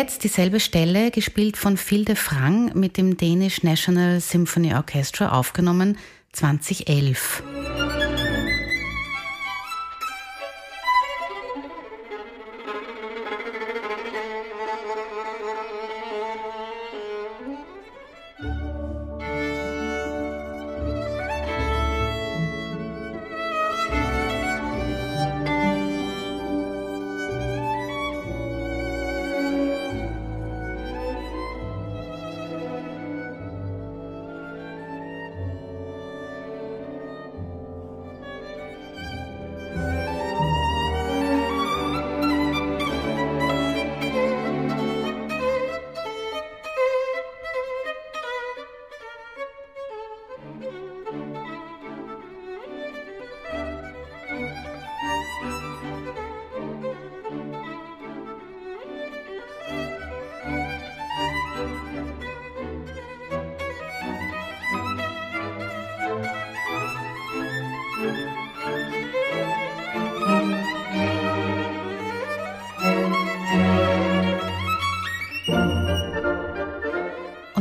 Jetzt 0.00 0.24
dieselbe 0.24 0.60
Stelle, 0.60 1.10
gespielt 1.10 1.58
von 1.58 1.76
Phil 1.76 2.06
de 2.06 2.16
Frang 2.16 2.72
mit 2.74 2.96
dem 2.96 3.18
Danish 3.18 3.62
National 3.62 4.18
Symphony 4.20 4.72
Orchestra, 4.72 5.28
aufgenommen 5.38 5.98
2011. 6.32 7.42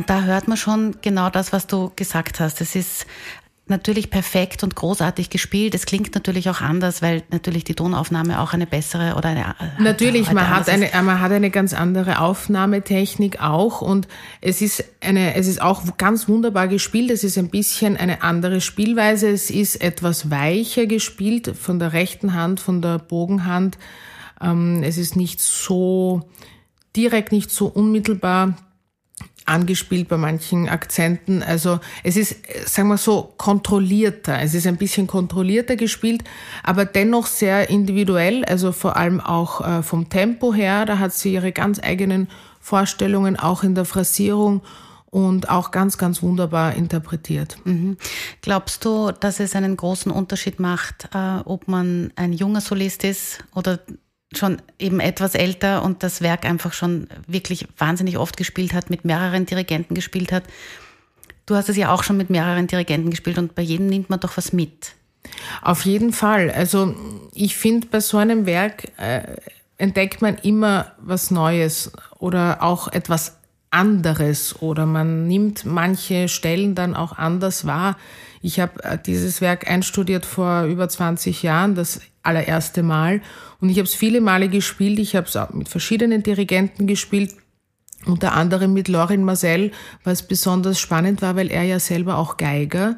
da 0.10 0.24
hört 0.24 0.48
man 0.48 0.58
schon 0.58 0.96
genau 1.02 1.30
das, 1.30 1.54
was 1.54 1.68
du 1.68 1.92
gesagt 1.96 2.40
hast. 2.40 2.62
Es 2.62 2.76
ist 2.76 3.06
natürlich 3.68 4.10
perfekt 4.10 4.64
und 4.64 4.76
großartig 4.76 5.30
gespielt. 5.30 5.76
Es 5.76 5.86
klingt 5.86 6.16
natürlich 6.16 6.50
auch 6.50 6.62
anders, 6.62 7.04
weil 7.04 7.22
natürlich 7.30 7.64
die 7.64 7.76
Tonaufnahme 7.76 8.40
auch 8.40 8.54
eine 8.54 8.66
bessere 8.66 9.16
oder 9.16 9.30
eine 9.30 9.56
Natürlich, 9.78 10.32
man 10.32 10.50
hat 10.50 10.68
eine 10.68 10.90
man 11.04 11.22
hat 11.22 11.32
eine 11.32 11.52
ganz 11.52 11.76
andere 11.76 12.20
Aufnahmetechnik 12.20 13.40
auch 13.40 13.82
und 13.82 14.08
es 14.42 14.64
ist 14.64 14.84
eine 15.02 15.36
es 15.36 15.46
ist 15.46 15.62
auch 15.62 15.84
ganz 15.98 16.28
wunderbar 16.28 16.68
gespielt. 16.68 17.12
Es 17.12 17.24
ist 17.24 17.38
ein 17.38 17.50
bisschen 17.50 17.96
eine 17.96 18.24
andere 18.24 18.62
Spielweise. 18.62 19.30
Es 19.30 19.52
ist 19.52 19.76
etwas 19.76 20.32
weicher 20.32 20.88
gespielt 20.88 21.56
von 21.56 21.78
der 21.78 21.94
rechten 21.94 22.34
Hand, 22.34 22.60
von 22.60 22.82
der 22.82 22.98
Bogenhand. 22.98 23.78
Ähm, 24.42 24.82
es 24.82 24.98
ist 24.98 25.16
nicht 25.16 25.40
so 25.40 26.28
direkt, 26.96 27.32
nicht 27.32 27.52
so 27.52 27.68
unmittelbar 27.68 28.56
angespielt 29.50 30.08
bei 30.08 30.18
manchen 30.18 30.70
Akzenten. 30.70 31.44
Also 31.44 31.80
es 32.04 32.16
ist, 32.16 32.38
sagen 32.66 32.88
wir 32.90 32.98
so, 32.98 33.34
kontrollierter. 33.38 34.40
Es 34.42 34.54
ist 34.54 34.68
ein 34.68 34.78
bisschen 34.78 35.08
kontrollierter 35.08 35.76
gespielt, 35.76 36.24
aber 36.64 36.86
dennoch 36.86 37.28
sehr 37.28 37.70
individuell. 37.70 38.46
Also 38.46 38.72
vor 38.72 38.96
allem 38.96 39.20
auch 39.20 39.62
äh, 39.62 39.84
vom 39.84 40.10
Tempo 40.10 40.54
her. 40.54 40.86
Da 40.86 41.00
hat 41.00 41.14
sie 41.14 41.34
ihre 41.34 41.52
ganz 41.52 41.80
eigenen 41.82 42.30
Vorstellungen, 42.60 43.38
auch 43.38 43.64
in 43.64 43.76
der 43.76 43.86
Phrasierung 43.86 44.62
und 45.10 45.50
auch 45.50 45.72
ganz, 45.72 45.98
ganz 45.98 46.22
wunderbar 46.22 46.76
interpretiert. 46.76 47.58
Mhm. 47.64 47.98
Glaubst 48.42 48.86
du, 48.86 49.12
dass 49.12 49.40
es 49.40 49.56
einen 49.56 49.76
großen 49.76 50.12
Unterschied 50.12 50.60
macht, 50.60 51.10
äh, 51.14 51.40
ob 51.46 51.68
man 51.68 52.14
ein 52.16 52.34
junger 52.34 52.62
Solist 52.62 53.04
ist 53.04 53.44
oder 53.56 53.80
schon 54.36 54.62
eben 54.78 55.00
etwas 55.00 55.36
älter 55.36 55.84
und 55.84 56.04
das 56.04 56.22
Werk 56.22 56.46
einfach 56.46 56.74
schon 56.74 57.08
wirklich 57.28 57.68
wahnsinnig 57.78 58.18
oft 58.18 58.38
gespielt 58.38 58.74
hat, 58.74 58.90
mit 58.90 59.06
mehreren 59.06 59.46
Dirigenten 59.46 59.96
gespielt 59.96 60.32
hat. 60.32 60.44
Du 61.46 61.56
hast 61.56 61.70
es 61.70 61.78
ja 61.78 61.92
auch 61.92 62.04
schon 62.04 62.18
mit 62.18 62.30
mehreren 62.30 62.68
Dirigenten 62.68 63.10
gespielt 63.10 63.40
und 63.40 63.56
bei 63.56 63.64
jedem 63.64 63.88
nimmt 63.88 64.10
man 64.10 64.20
doch 64.20 64.38
was 64.38 64.54
mit. 64.54 64.94
Auf 65.62 65.84
jeden 65.86 66.14
Fall. 66.14 66.52
Also 66.52 66.96
ich 67.34 67.56
finde, 67.56 67.88
bei 67.88 68.00
so 68.00 68.18
einem 68.18 68.46
Werk 68.46 68.92
äh, 68.98 69.36
entdeckt 69.78 70.22
man 70.22 70.38
immer 70.38 70.92
was 71.00 71.32
Neues 71.32 71.92
oder 72.20 72.62
auch 72.62 72.88
etwas 72.90 73.39
anderes 73.72 74.62
oder 74.62 74.86
man 74.86 75.28
nimmt 75.28 75.66
manche 75.66 76.28
Stellen 76.28 76.76
dann 76.76 76.96
auch 76.96 77.18
anders 77.18 77.66
wahr. 77.66 77.98
Ich 78.42 78.60
habe 78.60 78.84
äh, 78.84 78.98
dieses 78.98 79.42
Werk 79.42 79.70
einstudiert 79.70 80.26
vor 80.26 80.64
über 80.64 80.90
20 80.90 81.44
Jahren, 81.44 81.76
das 81.76 82.02
allererste 82.24 82.84
Mal. 82.84 83.22
Und 83.60 83.70
ich 83.70 83.78
habe 83.78 83.86
es 83.86 83.94
viele 83.94 84.22
Male 84.22 84.50
gespielt. 84.50 85.00
Ich 85.00 85.16
habe 85.16 85.28
es 85.28 85.36
auch 85.36 85.52
mit 85.52 85.70
verschiedenen 85.70 86.24
Dirigenten 86.24 86.88
gespielt, 86.88 87.36
unter 88.06 88.34
anderem 88.34 88.74
mit 88.74 88.88
Lorin 88.88 89.24
Marcel, 89.24 89.72
was 90.04 90.28
besonders 90.28 90.80
spannend 90.80 91.22
war, 91.22 91.36
weil 91.36 91.52
er 91.52 91.64
ja 91.64 91.80
selber 91.80 92.18
auch 92.18 92.38
Geiger 92.38 92.98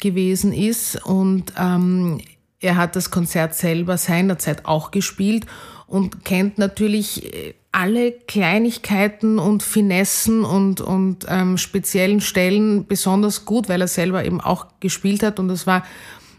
gewesen 0.00 0.52
ist. 0.52 1.04
Und 1.04 1.52
ähm, 1.58 2.20
er 2.60 2.76
hat 2.76 2.96
das 2.96 3.10
Konzert 3.10 3.54
selber 3.54 3.98
seinerzeit 3.98 4.64
auch 4.64 4.90
gespielt 4.90 5.46
und 5.86 6.24
kennt 6.24 6.58
natürlich 6.58 7.32
äh, 7.34 7.54
alle 7.76 8.12
Kleinigkeiten 8.12 9.38
und 9.38 9.62
Finessen 9.62 10.44
und, 10.44 10.80
und 10.80 11.26
ähm, 11.28 11.58
speziellen 11.58 12.22
Stellen 12.22 12.86
besonders 12.86 13.44
gut, 13.44 13.68
weil 13.68 13.82
er 13.82 13.88
selber 13.88 14.24
eben 14.24 14.40
auch 14.40 14.66
gespielt 14.80 15.22
hat. 15.22 15.38
Und 15.38 15.50
es 15.50 15.66
war 15.66 15.84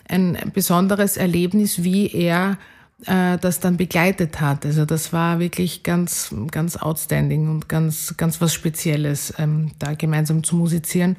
ein 0.10 0.36
besonderes 0.52 1.16
Erlebnis, 1.16 1.84
wie 1.84 2.08
er 2.12 2.58
äh, 3.06 3.38
das 3.38 3.60
dann 3.60 3.78
begleitet 3.78 4.42
hat. 4.42 4.66
Also 4.66 4.86
das 4.86 5.14
war 5.14 5.38
wirklich 5.38 5.84
ganz, 5.84 6.34
ganz 6.50 6.76
outstanding 6.76 7.48
und 7.48 7.70
ganz, 7.70 8.16
ganz 8.18 8.42
was 8.42 8.56
Spezielles, 8.56 9.32
ähm, 9.38 9.74
da 9.78 9.94
gemeinsam 9.94 10.44
zu 10.44 10.56
musizieren. 10.56 11.18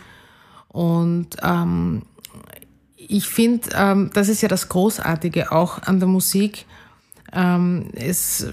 Und 0.66 1.36
ähm, 1.44 2.02
ich 2.96 3.28
finde, 3.28 3.68
ähm, 3.72 4.10
das 4.14 4.28
ist 4.28 4.42
ja 4.42 4.48
das 4.48 4.68
Großartige 4.68 5.52
auch 5.52 5.80
an 5.82 6.00
der 6.00 6.08
Musik, 6.08 6.66
ähm, 7.32 7.90
es, 7.94 8.46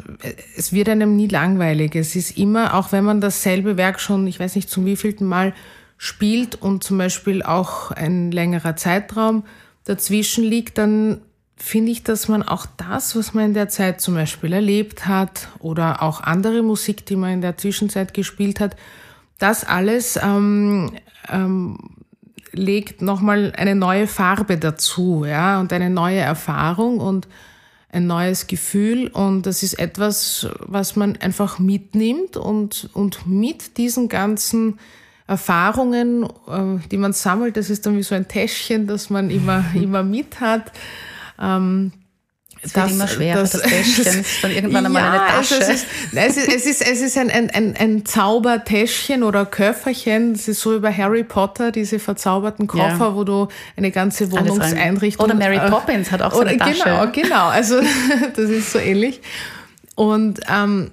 es 0.57 0.73
wird 0.73 0.89
einem 0.89 1.15
nie 1.15 1.27
langweilig. 1.27 1.95
Es 1.95 2.15
ist 2.15 2.38
immer, 2.38 2.73
auch 2.75 2.91
wenn 2.91 3.03
man 3.03 3.21
dasselbe 3.21 3.77
Werk 3.77 3.99
schon, 3.99 4.27
ich 4.27 4.39
weiß 4.39 4.55
nicht 4.55 4.69
zum 4.69 4.85
wievielten 4.85 5.27
Mal 5.27 5.53
spielt 5.97 6.61
und 6.61 6.83
zum 6.83 6.97
Beispiel 6.97 7.41
auch 7.41 7.91
ein 7.91 8.31
längerer 8.31 8.75
Zeitraum 8.75 9.43
dazwischen 9.85 10.43
liegt, 10.43 10.77
dann 10.77 11.21
finde 11.55 11.91
ich, 11.91 12.03
dass 12.03 12.27
man 12.27 12.43
auch 12.43 12.65
das, 12.77 13.15
was 13.15 13.33
man 13.33 13.45
in 13.45 13.53
der 13.53 13.69
Zeit 13.69 14.01
zum 14.01 14.15
Beispiel 14.15 14.51
erlebt 14.51 15.07
hat 15.07 15.47
oder 15.59 16.03
auch 16.03 16.21
andere 16.21 16.61
Musik, 16.63 17.05
die 17.05 17.15
man 17.15 17.31
in 17.31 17.41
der 17.41 17.57
Zwischenzeit 17.57 18.13
gespielt 18.13 18.59
hat, 18.59 18.75
das 19.39 19.63
alles 19.63 20.19
ähm, 20.21 20.91
ähm, 21.29 21.77
legt 22.51 23.01
nochmal 23.01 23.53
eine 23.55 23.75
neue 23.75 24.07
Farbe 24.07 24.57
dazu, 24.57 25.25
ja, 25.25 25.59
und 25.59 25.71
eine 25.71 25.89
neue 25.89 26.19
Erfahrung 26.19 26.99
und 26.99 27.27
ein 27.95 28.08
neues 28.08 28.47
Gefühl 28.47 29.08
und 29.08 29.45
das 29.45 29.63
ist 29.63 29.79
etwas, 29.79 30.47
was 30.60 30.97
man 30.97 31.15
einfach 31.17 31.60
mitnimmt 31.60 32.36
und, 32.36 32.89
und 32.93 33.25
mit 33.25 33.77
diesen 33.77 34.10
ganzen 34.10 34.79
Erfahrungen, 35.27 36.23
äh, 36.23 36.88
die 36.91 36.97
man 36.97 37.13
sammelt, 37.13 37.55
das 37.55 37.69
ist 37.69 37.86
dann 37.86 37.97
wie 37.97 38.03
so 38.03 38.13
ein 38.13 38.27
Täschchen, 38.27 38.86
das 38.86 39.10
man 39.10 39.29
immer, 39.29 39.63
immer 39.73 40.03
mit 40.03 40.41
hat. 40.41 40.73
Ähm, 41.41 41.93
es 42.61 42.73
wird 42.73 42.85
das, 42.85 42.91
immer 42.91 43.07
schwerer, 43.07 43.41
das, 43.41 43.51
das 43.51 43.61
Täschchen 43.61 44.19
ist 44.21 44.43
dann 44.43 44.51
irgendwann 44.51 44.85
einmal 44.85 45.03
ja, 45.03 45.11
eine 45.11 45.31
Tasche. 45.31 45.55
Es, 45.59 45.69
ist, 45.69 45.87
es, 46.13 46.37
ist, 46.37 46.47
es, 46.47 46.65
ist, 46.65 46.81
es 46.81 47.01
ist 47.01 47.17
ein, 47.17 47.29
ein, 47.29 47.49
ein, 47.51 47.75
ein 47.77 48.05
Zaubertäschchen 48.05 49.23
oder 49.23 49.45
Köfferchen. 49.45 50.33
Das 50.33 50.47
ist 50.47 50.61
so 50.61 50.79
bei 50.79 50.91
Harry 50.91 51.23
Potter, 51.23 51.71
diese 51.71 51.99
verzauberten 51.99 52.67
Koffer, 52.67 52.97
ja. 52.99 53.15
wo 53.15 53.23
du 53.23 53.47
eine 53.77 53.91
ganze 53.91 54.31
Wohnungseinrichtung... 54.31 55.25
Oder 55.25 55.35
Mary 55.35 55.57
äh, 55.57 55.69
Poppins 55.69 56.11
hat 56.11 56.21
auch 56.21 56.33
so 56.33 56.39
eine 56.39 56.57
Tasche. 56.57 56.83
Genau, 56.83 57.11
genau. 57.11 57.47
Also 57.47 57.79
das 58.35 58.49
ist 58.49 58.71
so 58.71 58.79
ähnlich. 58.79 59.21
Und 59.95 60.41
ähm, 60.49 60.91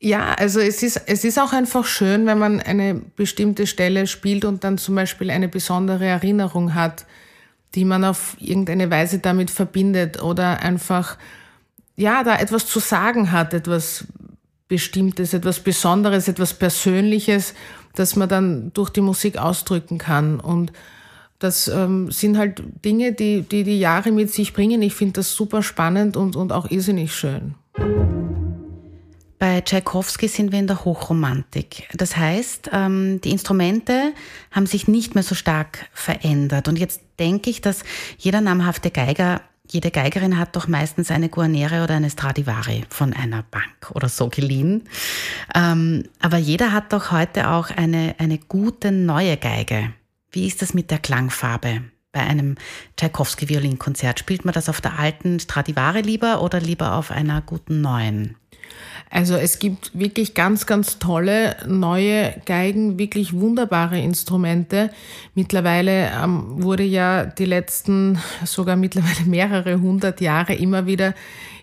ja, 0.00 0.34
also 0.34 0.60
es 0.60 0.82
ist, 0.82 1.00
es 1.06 1.24
ist 1.24 1.38
auch 1.38 1.52
einfach 1.52 1.84
schön, 1.84 2.26
wenn 2.26 2.38
man 2.38 2.60
eine 2.60 2.94
bestimmte 2.94 3.66
Stelle 3.66 4.06
spielt 4.06 4.44
und 4.44 4.62
dann 4.64 4.78
zum 4.78 4.94
Beispiel 4.94 5.30
eine 5.30 5.48
besondere 5.48 6.04
Erinnerung 6.04 6.74
hat 6.74 7.06
die 7.76 7.84
man 7.84 8.04
auf 8.04 8.36
irgendeine 8.40 8.90
Weise 8.90 9.18
damit 9.18 9.50
verbindet 9.50 10.22
oder 10.22 10.60
einfach, 10.60 11.18
ja, 11.94 12.24
da 12.24 12.38
etwas 12.38 12.66
zu 12.66 12.80
sagen 12.80 13.30
hat, 13.30 13.52
etwas 13.54 14.06
Bestimmtes, 14.66 15.34
etwas 15.34 15.60
Besonderes, 15.60 16.26
etwas 16.26 16.54
Persönliches, 16.54 17.54
das 17.94 18.16
man 18.16 18.28
dann 18.28 18.72
durch 18.72 18.90
die 18.90 19.02
Musik 19.02 19.36
ausdrücken 19.36 19.98
kann. 19.98 20.40
Und 20.40 20.72
das 21.38 21.68
ähm, 21.68 22.10
sind 22.10 22.38
halt 22.38 22.62
Dinge, 22.84 23.12
die, 23.12 23.42
die 23.42 23.62
die 23.62 23.78
Jahre 23.78 24.10
mit 24.10 24.32
sich 24.32 24.54
bringen. 24.54 24.80
Ich 24.80 24.94
finde 24.94 25.14
das 25.14 25.34
super 25.34 25.62
spannend 25.62 26.16
und, 26.16 26.34
und 26.34 26.52
auch 26.52 26.70
irrsinnig 26.70 27.14
schön. 27.14 27.54
Bei 29.38 29.60
Tchaikovsky 29.60 30.28
sind 30.28 30.50
wir 30.50 30.58
in 30.58 30.66
der 30.66 30.84
Hochromantik. 30.84 31.88
Das 31.92 32.16
heißt, 32.16 32.70
ähm, 32.72 33.20
die 33.20 33.30
Instrumente 33.30 34.14
haben 34.50 34.66
sich 34.66 34.88
nicht 34.88 35.14
mehr 35.14 35.22
so 35.22 35.34
stark 35.34 35.90
verändert. 35.92 36.68
Und 36.68 36.78
jetzt 36.78 37.02
denke 37.18 37.50
ich, 37.50 37.60
dass 37.60 37.84
jeder 38.16 38.40
namhafte 38.40 38.90
Geiger, 38.90 39.42
jede 39.68 39.90
Geigerin 39.90 40.38
hat 40.38 40.56
doch 40.56 40.68
meistens 40.68 41.10
eine 41.10 41.28
Guarnere 41.28 41.84
oder 41.84 41.96
eine 41.96 42.08
Stradivari 42.08 42.84
von 42.88 43.12
einer 43.12 43.42
Bank 43.42 43.90
oder 43.92 44.08
so 44.08 44.28
geliehen. 44.30 44.84
Ähm, 45.54 46.04
aber 46.20 46.38
jeder 46.38 46.72
hat 46.72 46.94
doch 46.94 47.10
heute 47.10 47.50
auch 47.50 47.68
eine, 47.70 48.14
eine 48.18 48.38
gute 48.38 48.90
neue 48.90 49.36
Geige. 49.36 49.92
Wie 50.30 50.46
ist 50.46 50.62
das 50.62 50.72
mit 50.72 50.90
der 50.90 50.98
Klangfarbe? 50.98 51.82
Bei 52.10 52.20
einem 52.20 52.54
Tchaikovsky-Violinkonzert 52.96 54.18
spielt 54.18 54.46
man 54.46 54.54
das 54.54 54.70
auf 54.70 54.80
der 54.80 54.98
alten 54.98 55.38
Stradivari 55.40 56.00
lieber 56.00 56.40
oder 56.40 56.58
lieber 56.58 56.94
auf 56.94 57.10
einer 57.10 57.42
guten 57.42 57.82
neuen? 57.82 58.36
Also 59.08 59.36
es 59.36 59.58
gibt 59.58 59.98
wirklich 59.98 60.34
ganz, 60.34 60.66
ganz 60.66 60.98
tolle 60.98 61.56
neue 61.66 62.34
Geigen, 62.44 62.98
wirklich 62.98 63.32
wunderbare 63.32 63.98
Instrumente. 64.00 64.90
Mittlerweile 65.34 66.10
ähm, 66.10 66.62
wurde 66.62 66.82
ja 66.82 67.24
die 67.24 67.44
letzten 67.44 68.18
sogar 68.44 68.76
mittlerweile 68.76 69.24
mehrere 69.26 69.80
hundert 69.80 70.20
Jahre 70.20 70.54
immer 70.54 70.86
wieder 70.86 71.14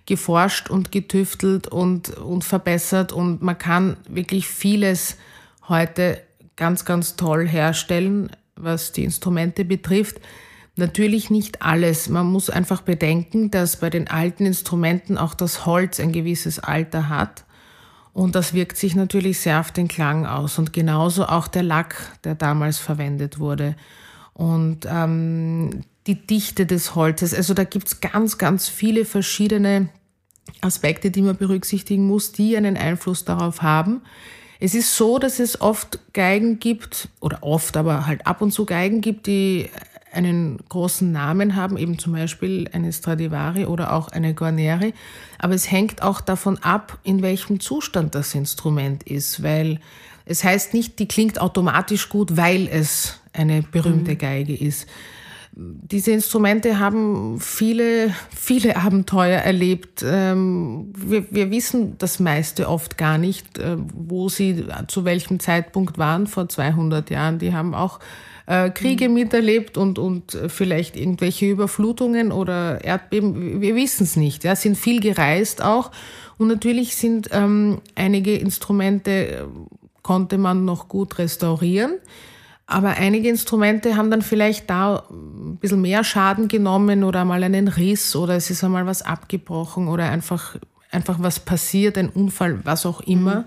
geforscht 0.05 0.69
und 0.69 0.91
getüftelt 0.91 1.67
und, 1.67 2.09
und 2.17 2.43
verbessert 2.43 3.11
und 3.11 3.41
man 3.41 3.57
kann 3.57 3.97
wirklich 4.07 4.47
vieles 4.47 5.17
heute 5.67 6.21
ganz, 6.55 6.85
ganz 6.85 7.15
toll 7.15 7.47
herstellen, 7.47 8.29
was 8.55 8.91
die 8.91 9.03
Instrumente 9.03 9.65
betrifft. 9.65 10.17
Natürlich 10.75 11.29
nicht 11.29 11.61
alles. 11.61 12.09
Man 12.09 12.25
muss 12.25 12.49
einfach 12.49 12.81
bedenken, 12.81 13.51
dass 13.51 13.77
bei 13.77 13.89
den 13.89 14.07
alten 14.07 14.45
Instrumenten 14.45 15.17
auch 15.17 15.35
das 15.35 15.65
Holz 15.65 15.99
ein 15.99 16.11
gewisses 16.11 16.59
Alter 16.59 17.09
hat. 17.09 17.45
Und 18.11 18.35
das 18.35 18.53
wirkt 18.53 18.77
sich 18.77 18.95
natürlich 18.95 19.39
sehr 19.39 19.59
auf 19.59 19.71
den 19.71 19.87
Klang 19.87 20.25
aus. 20.25 20.57
Und 20.57 20.73
genauso 20.73 21.25
auch 21.25 21.47
der 21.47 21.63
Lack, 21.63 21.95
der 22.23 22.35
damals 22.35 22.79
verwendet 22.79 23.39
wurde. 23.39 23.75
Und 24.33 24.87
ähm, 24.87 25.83
die 26.07 26.15
Dichte 26.15 26.65
des 26.65 26.95
Holzes. 26.95 27.33
Also 27.33 27.53
da 27.53 27.63
gibt's 27.63 28.01
ganz, 28.01 28.37
ganz 28.37 28.67
viele 28.67 29.05
verschiedene 29.05 29.89
Aspekte, 30.61 31.11
die 31.11 31.21
man 31.21 31.37
berücksichtigen 31.37 32.07
muss, 32.07 32.31
die 32.31 32.57
einen 32.57 32.77
Einfluss 32.77 33.25
darauf 33.25 33.61
haben. 33.61 34.01
Es 34.59 34.75
ist 34.75 34.95
so, 34.95 35.19
dass 35.19 35.39
es 35.39 35.61
oft 35.61 35.99
Geigen 36.13 36.59
gibt, 36.59 37.09
oder 37.19 37.39
oft, 37.41 37.75
aber 37.77 38.05
halt 38.05 38.25
ab 38.25 38.41
und 38.41 38.51
zu 38.51 38.65
Geigen 38.65 39.01
gibt, 39.01 39.27
die 39.27 39.69
einen 40.13 40.59
großen 40.69 41.11
Namen 41.11 41.55
haben, 41.55 41.77
eben 41.77 41.99
zum 41.99 42.13
Beispiel 42.13 42.69
eine 42.71 42.93
Stradivari 42.93 43.65
oder 43.65 43.93
auch 43.93 44.09
eine 44.09 44.33
Guarneri. 44.33 44.93
Aber 45.39 45.53
es 45.53 45.69
hängt 45.71 46.01
auch 46.01 46.21
davon 46.21 46.57
ab, 46.59 46.99
in 47.03 47.21
welchem 47.21 47.59
Zustand 47.59 48.15
das 48.15 48.35
Instrument 48.35 49.03
ist, 49.03 49.43
weil 49.43 49.79
es 50.25 50.43
heißt 50.43 50.73
nicht, 50.73 50.99
die 50.99 51.07
klingt 51.07 51.39
automatisch 51.39 52.09
gut, 52.09 52.37
weil 52.37 52.67
es 52.67 53.19
eine 53.33 53.61
berühmte 53.61 54.13
mhm. 54.13 54.17
Geige 54.17 54.55
ist. 54.55 54.87
Diese 55.55 56.11
Instrumente 56.11 56.79
haben 56.79 57.39
viele, 57.39 58.11
viele 58.35 58.75
Abenteuer 58.75 59.39
erlebt. 59.39 60.03
Ähm, 60.03 60.91
wir, 60.97 61.27
wir 61.29 61.51
wissen 61.51 61.95
das 61.99 62.19
meiste 62.19 62.67
oft 62.67 62.97
gar 62.97 63.19
nicht, 63.19 63.59
äh, 63.59 63.77
wo 63.77 64.29
sie 64.29 64.65
zu 64.87 65.05
welchem 65.05 65.39
Zeitpunkt 65.39 65.99
waren 65.99 66.25
vor 66.25 66.49
200 66.49 67.11
Jahren. 67.11 67.37
Die 67.37 67.53
haben 67.53 67.75
auch 67.75 67.99
äh, 68.45 68.69
Kriege 68.69 69.07
mhm. 69.07 69.15
miterlebt 69.15 69.77
und, 69.77 69.99
und 69.99 70.37
vielleicht 70.47 70.95
irgendwelche 70.95 71.45
Überflutungen 71.45 72.31
oder 72.31 72.83
Erdbeben. 72.83 73.61
Wir 73.61 73.75
wissen 73.75 74.03
es 74.03 74.15
nicht. 74.15 74.43
Ja, 74.43 74.55
sind 74.55 74.77
viel 74.77 74.99
gereist 74.99 75.61
auch. 75.61 75.91
Und 76.37 76.47
natürlich 76.47 76.95
sind 76.95 77.29
ähm, 77.31 77.81
einige 77.95 78.35
Instrumente, 78.35 79.11
äh, 79.11 79.43
konnte 80.01 80.37
man 80.37 80.65
noch 80.65 80.89
gut 80.89 81.17
restaurieren. 81.19 81.93
Aber 82.65 82.89
einige 82.91 83.29
Instrumente 83.29 83.97
haben 83.97 84.09
dann 84.09 84.21
vielleicht 84.21 84.69
da 84.69 85.03
ein 85.09 85.57
bisschen 85.57 85.81
mehr 85.81 86.03
Schaden 86.03 86.47
genommen 86.47 87.03
oder 87.03 87.25
mal 87.25 87.43
einen 87.43 87.67
Riss 87.67 88.15
oder 88.15 88.35
es 88.35 88.49
ist 88.49 88.63
einmal 88.63 88.85
was 88.85 89.01
abgebrochen 89.01 89.87
oder 89.87 90.09
einfach, 90.09 90.55
einfach 90.89 91.17
was 91.19 91.39
passiert, 91.39 91.97
ein 91.97 92.09
Unfall, 92.09 92.65
was 92.65 92.85
auch 92.85 93.01
immer. 93.01 93.41
Mhm. 93.41 93.45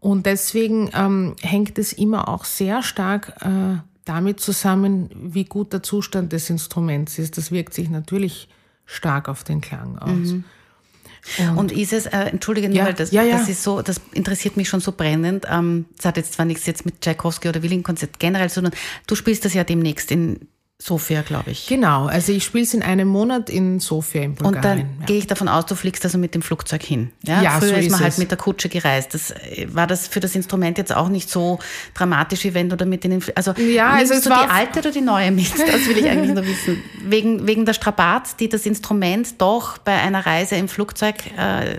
Und 0.00 0.26
deswegen 0.26 0.90
ähm, 0.94 1.36
hängt 1.40 1.78
es 1.78 1.92
immer 1.92 2.28
auch 2.28 2.44
sehr 2.44 2.82
stark 2.82 3.34
äh, 3.42 3.78
damit 4.04 4.40
zusammen, 4.40 5.10
wie 5.14 5.44
gut 5.44 5.72
der 5.72 5.82
Zustand 5.82 6.32
des 6.32 6.50
Instruments 6.50 7.18
ist. 7.18 7.38
Das 7.38 7.52
wirkt 7.52 7.74
sich 7.74 7.88
natürlich 7.88 8.48
stark 8.84 9.28
auf 9.28 9.44
den 9.44 9.60
Klang 9.60 9.98
aus. 9.98 10.32
Mhm. 10.32 10.44
Und, 11.50 11.58
und, 11.58 11.72
ist 11.72 11.92
es, 11.92 12.06
äh, 12.06 12.18
entschuldige 12.18 12.68
ja, 12.68 12.84
weil 12.84 12.94
das, 12.94 13.12
ja, 13.12 13.22
ja. 13.22 13.38
das 13.38 13.48
ist 13.48 13.62
so, 13.62 13.80
das 13.80 14.00
interessiert 14.12 14.56
mich 14.56 14.68
schon 14.68 14.80
so 14.80 14.90
brennend. 14.90 15.46
Ähm, 15.48 15.86
das 15.96 16.06
hat 16.06 16.16
jetzt 16.16 16.32
zwar 16.32 16.46
nichts 16.46 16.66
jetzt 16.66 16.84
mit 16.84 17.00
Tchaikovsky 17.00 17.48
oder 17.48 17.62
Willing-Konzert 17.62 18.18
generell, 18.18 18.48
sondern 18.48 18.72
du 19.06 19.14
spielst 19.14 19.44
das 19.44 19.54
ja 19.54 19.62
demnächst 19.62 20.10
in 20.10 20.48
Sofia, 20.84 21.22
glaube 21.22 21.52
ich. 21.52 21.68
Genau, 21.68 22.06
also 22.06 22.32
ich 22.32 22.42
spiele 22.42 22.64
es 22.64 22.74
in 22.74 22.82
einem 22.82 23.06
Monat 23.06 23.48
in 23.48 23.78
Sofia 23.78 24.22
in 24.22 24.34
Bulgarien. 24.34 24.56
Und 24.56 24.64
dann 24.64 24.78
ja. 25.00 25.06
gehe 25.06 25.18
ich 25.18 25.28
davon 25.28 25.46
aus, 25.46 25.66
du 25.66 25.76
fliegst 25.76 26.04
also 26.04 26.18
mit 26.18 26.34
dem 26.34 26.42
Flugzeug 26.42 26.82
hin. 26.82 27.12
Ja, 27.22 27.40
ja 27.40 27.50
Früher 27.60 27.68
so 27.68 27.74
ist, 27.76 27.86
ist 27.86 27.90
man 27.92 28.00
halt 28.00 28.18
mit 28.18 28.30
der 28.32 28.38
Kutsche 28.38 28.68
gereist. 28.68 29.14
Das, 29.14 29.32
war 29.68 29.86
das 29.86 30.08
für 30.08 30.18
das 30.18 30.34
Instrument 30.34 30.78
jetzt 30.78 30.92
auch 30.92 31.08
nicht 31.08 31.30
so 31.30 31.60
dramatisch 31.94 32.42
wie 32.42 32.54
wenn 32.54 32.68
du 32.68 32.76
da 32.76 32.84
mit 32.84 33.04
den... 33.04 33.22
Also 33.36 33.52
ja, 33.52 33.90
also 33.90 34.14
es 34.14 34.22
du 34.22 34.30
war 34.30 34.46
die 34.46 34.50
alte 34.50 34.80
oder 34.80 34.90
die 34.90 35.00
neue 35.00 35.30
mit? 35.30 35.52
Das 35.52 35.86
will 35.86 35.98
ich 35.98 36.08
eigentlich 36.08 36.34
nur 36.34 36.44
wissen. 36.44 36.82
Wegen, 37.04 37.46
wegen 37.46 37.64
der 37.64 37.74
Strapaz, 37.74 38.34
die 38.34 38.48
das 38.48 38.66
Instrument 38.66 39.40
doch 39.40 39.78
bei 39.78 39.94
einer 39.94 40.26
Reise 40.26 40.56
im 40.56 40.66
Flugzeug 40.66 41.14
äh, 41.38 41.76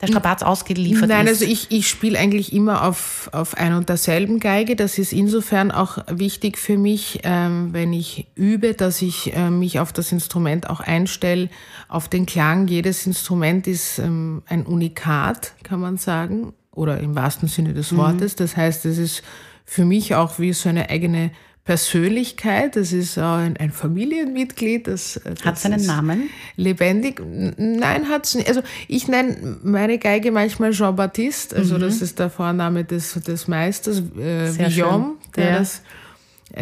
der 0.00 0.08
Strapaz 0.08 0.42
ausgeliefert 0.42 1.08
Nein, 1.08 1.26
ist? 1.26 1.40
also 1.40 1.44
ich, 1.46 1.70
ich 1.70 1.88
spiele 1.88 2.18
eigentlich 2.18 2.52
immer 2.52 2.84
auf, 2.84 3.30
auf 3.32 3.56
einer 3.56 3.78
und 3.78 3.88
derselben 3.88 4.40
Geige. 4.40 4.76
Das 4.76 4.98
ist 4.98 5.12
insofern 5.12 5.70
auch 5.70 5.98
wichtig 6.08 6.58
für 6.58 6.76
mich, 6.76 7.20
ähm, 7.22 7.72
wenn 7.72 7.92
ich 7.92 8.26
übe, 8.34 8.74
dass 8.74 9.00
ich 9.00 9.34
äh, 9.34 9.50
mich 9.50 9.80
auf 9.80 9.92
das 9.92 10.12
Instrument 10.12 10.68
auch 10.68 10.80
einstelle, 10.80 11.48
auf 11.88 12.08
den 12.08 12.26
Klang. 12.26 12.68
Jedes 12.68 13.06
Instrument 13.06 13.66
ist 13.66 13.98
ähm, 13.98 14.42
ein 14.46 14.66
Unikat, 14.66 15.52
kann 15.62 15.80
man 15.80 15.96
sagen, 15.96 16.52
oder 16.72 17.00
im 17.00 17.14
wahrsten 17.14 17.48
Sinne 17.48 17.72
des 17.72 17.92
mhm. 17.92 17.96
Wortes. 17.96 18.34
Mhm. 18.34 18.38
Das 18.38 18.56
heißt, 18.56 18.84
es 18.84 18.98
ist 18.98 19.22
für 19.64 19.86
mich 19.86 20.14
auch 20.14 20.38
wie 20.38 20.52
so 20.52 20.68
eine 20.68 20.90
eigene 20.90 21.30
Persönlichkeit. 21.66 22.76
Das 22.76 22.92
ist 22.92 23.18
ein, 23.18 23.56
ein 23.56 23.72
Familienmitglied. 23.72 24.86
Das, 24.86 25.20
das 25.24 25.44
hat 25.44 25.58
seinen 25.58 25.84
Namen? 25.84 26.30
Lebendig. 26.56 27.20
Nein, 27.58 28.08
hat 28.08 28.24
es 28.24 28.36
nicht. 28.36 28.48
Also 28.48 28.62
ich 28.86 29.08
nenne 29.08 29.58
meine 29.64 29.98
Geige 29.98 30.30
manchmal 30.30 30.70
Jean-Baptiste. 30.70 31.56
Also 31.56 31.74
mhm. 31.74 31.80
das 31.80 32.00
ist 32.00 32.20
der 32.20 32.30
Vorname 32.30 32.84
des, 32.84 33.14
des 33.14 33.48
Meisters, 33.48 33.98
äh, 34.16 34.52
Guillaume, 34.56 35.14
der 35.36 35.44
ja. 35.44 35.58
das 35.58 35.82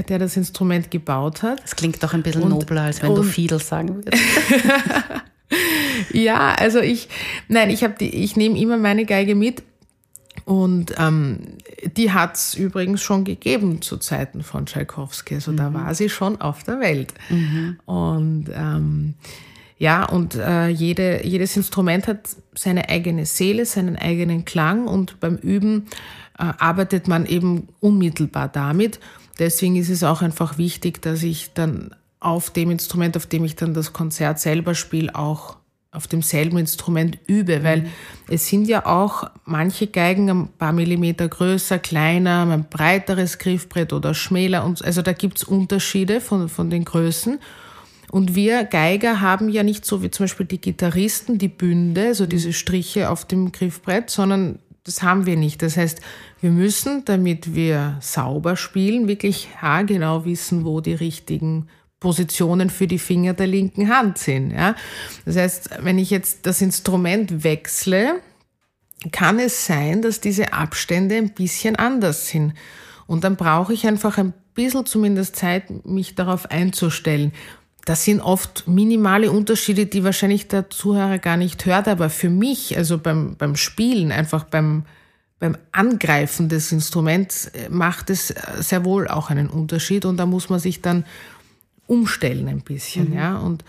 der 0.09 0.19
das 0.19 0.37
Instrument 0.39 0.91
gebaut 0.91 1.43
hat. 1.43 1.63
Das 1.63 1.77
klingt 1.77 2.03
doch 2.03 2.15
ein 2.15 2.23
bisschen 2.23 2.43
und, 2.43 2.49
nobler, 2.49 2.83
als 2.83 3.03
wenn 3.03 3.15
du 3.15 3.23
Fiedel 3.23 3.61
sagen 3.61 3.97
würdest. 3.97 4.21
ja, 6.13 6.55
also 6.55 6.81
ich, 6.81 7.09
nein, 7.49 7.69
ich 7.69 7.85
habe 7.85 7.95
die, 8.01 8.09
ich 8.09 8.35
nehme 8.35 8.59
immer 8.59 8.79
meine 8.79 9.05
Geige 9.05 9.35
mit 9.35 9.63
und 10.45 10.95
ähm, 10.99 11.39
die 11.97 12.13
hat 12.13 12.37
es 12.37 12.55
übrigens 12.55 13.03
schon 13.03 13.25
gegeben 13.25 13.81
zu 13.81 13.97
Zeiten 13.97 14.43
von 14.43 14.67
Tchaikovsky. 14.67 15.37
Also 15.37 15.53
mhm. 15.53 15.57
da 15.57 15.75
war 15.75 15.95
sie 15.95 16.09
schon 16.09 16.41
auf 16.41 16.65
der 16.65 16.81
Welt. 16.81 17.15
Mhm. 17.31 17.79
Und 17.87 18.47
ähm, 18.55 19.15
ja, 19.79 20.05
und 20.05 20.35
äh, 20.35 20.69
jede, 20.69 21.27
jedes 21.27 21.57
Instrument 21.57 22.07
hat 22.07 22.29
seine 22.55 22.89
eigene 22.89 23.27
Seele, 23.27 23.67
seinen 23.67 23.97
eigenen 23.97 24.45
Klang 24.45 24.87
und 24.87 25.19
beim 25.21 25.37
Üben 25.37 25.87
äh, 26.39 26.45
arbeitet 26.59 27.09
man 27.09 27.27
eben 27.27 27.69
unmittelbar 27.81 28.49
damit. 28.49 29.01
Deswegen 29.39 29.77
ist 29.77 29.91
es 29.91 30.05
auch 30.05 30.23
einfach 30.23 30.59
wichtig, 30.59 31.03
dass 31.03 31.23
ich 31.23 31.55
dann 31.55 31.95
auf 32.21 32.51
dem 32.51 32.71
Instrument, 32.71 33.17
auf 33.17 33.27
dem 33.27 33.45
ich 33.45 33.57
dann 33.57 33.75
das 33.75 33.93
Konzert 33.93 34.39
selber 34.39 34.75
spiele, 34.75 35.15
auch 35.15 35.57
auf 35.95 36.09
demselben 36.09 36.59
Instrument 36.59 37.19
übe, 37.27 37.63
weil 37.63 37.83
mhm. 37.83 37.89
es 38.29 38.49
sind 38.49 38.69
ja 38.69 38.85
auch 38.85 39.31
manche 39.45 39.87
Geigen 39.87 40.29
ein 40.29 40.49
paar 40.49 40.73
Millimeter 40.73 41.29
größer, 41.29 41.79
kleiner, 41.79 42.47
ein 42.51 42.69
breiteres 42.69 43.39
Griffbrett 43.39 43.93
oder 43.93 44.13
schmäler. 44.13 44.65
Und, 44.65 44.85
also 44.85 45.03
da 45.03 45.13
gibt's 45.13 45.45
Unterschiede 45.45 46.21
von, 46.21 46.49
von 46.49 46.69
den 46.69 46.85
Größen. 46.85 47.39
Und 48.11 48.35
wir 48.35 48.65
Geiger 48.65 49.21
haben 49.21 49.49
ja 49.49 49.63
nicht 49.63 49.85
so 49.85 50.03
wie 50.03 50.11
zum 50.11 50.25
Beispiel 50.25 50.47
die 50.47 50.61
Gitarristen 50.61 51.39
die 51.39 51.49
Bünde, 51.49 52.09
also 52.09 52.27
diese 52.27 52.53
Striche 52.53 53.11
auf 53.11 53.25
dem 53.25 53.51
Griffbrett, 53.51 54.11
sondern 54.11 54.59
das 54.85 55.03
haben 55.03 55.27
wir 55.27 55.37
nicht. 55.37 55.63
Das 55.63 55.77
heißt, 55.77 56.01
wir 56.41 56.51
müssen, 56.51 57.05
damit 57.05 57.55
wir 57.55 57.97
sauber 58.01 58.57
spielen, 58.57 59.09
wirklich 59.09 59.49
haargenau 59.61 60.27
wissen, 60.27 60.65
wo 60.65 60.81
die 60.81 60.95
richtigen 60.95 61.69
Positionen 62.05 62.69
für 62.69 62.87
die 62.87 62.99
Finger 62.99 63.33
der 63.33 63.47
linken 63.47 63.89
Hand 63.89 64.19
sind. 64.19 64.51
Ja? 64.51 64.77
Das 65.25 65.37
heißt, 65.37 65.71
wenn 65.81 65.97
ich 65.97 66.11
jetzt 66.11 66.45
das 66.45 66.61
Instrument 66.61 67.45
wechsle, 67.45 68.21
kann 69.11 69.39
es 69.39 69.65
sein, 69.65 70.03
dass 70.03 70.21
diese 70.21 70.53
Abstände 70.53 71.17
ein 71.17 71.31
bisschen 71.31 71.77
anders 71.77 72.29
sind. 72.29 72.53
Und 73.07 73.25
dann 73.25 73.37
brauche 73.37 73.73
ich 73.73 73.87
einfach 73.87 74.19
ein 74.19 74.35
bisschen 74.55 74.85
zumindest 74.85 75.37
Zeit, 75.37 75.87
mich 75.87 76.15
darauf 76.15 76.51
einzustellen. 76.51 77.33
Das 77.87 78.05
sind 78.05 78.21
oft 78.21 78.69
minimale 78.69 79.31
Unterschiede, 79.31 79.87
die 79.87 80.05
wahrscheinlich 80.05 80.47
der 80.49 80.69
Zuhörer 80.69 81.19
gar 81.19 81.39
nicht 81.39 81.65
hört, 81.65 81.89
aber 81.89 82.11
für 82.11 82.29
mich, 82.29 82.77
also 82.77 82.99
beim, 82.99 83.37
beim 83.37 83.57
Spielen, 83.57 84.13
einfach 84.13 84.45
beim, 84.45 84.85
beim 85.39 85.57
Angreifen 85.73 86.51
des 86.51 86.71
Instruments, 86.71 87.47
äh, 87.47 87.71
macht 87.71 88.11
es 88.11 88.31
äh, 88.31 88.41
sehr 88.59 88.85
wohl 88.85 89.09
auch 89.09 89.31
einen 89.31 89.49
Unterschied 89.49 90.05
und 90.05 90.19
da 90.19 90.27
muss 90.27 90.51
man 90.51 90.61
sich 90.61 90.83
dann 90.83 91.05
umstellen 91.87 92.49
ein 92.49 92.61
bisschen, 92.61 93.11
mhm. 93.11 93.17
ja. 93.17 93.37
Und 93.39 93.65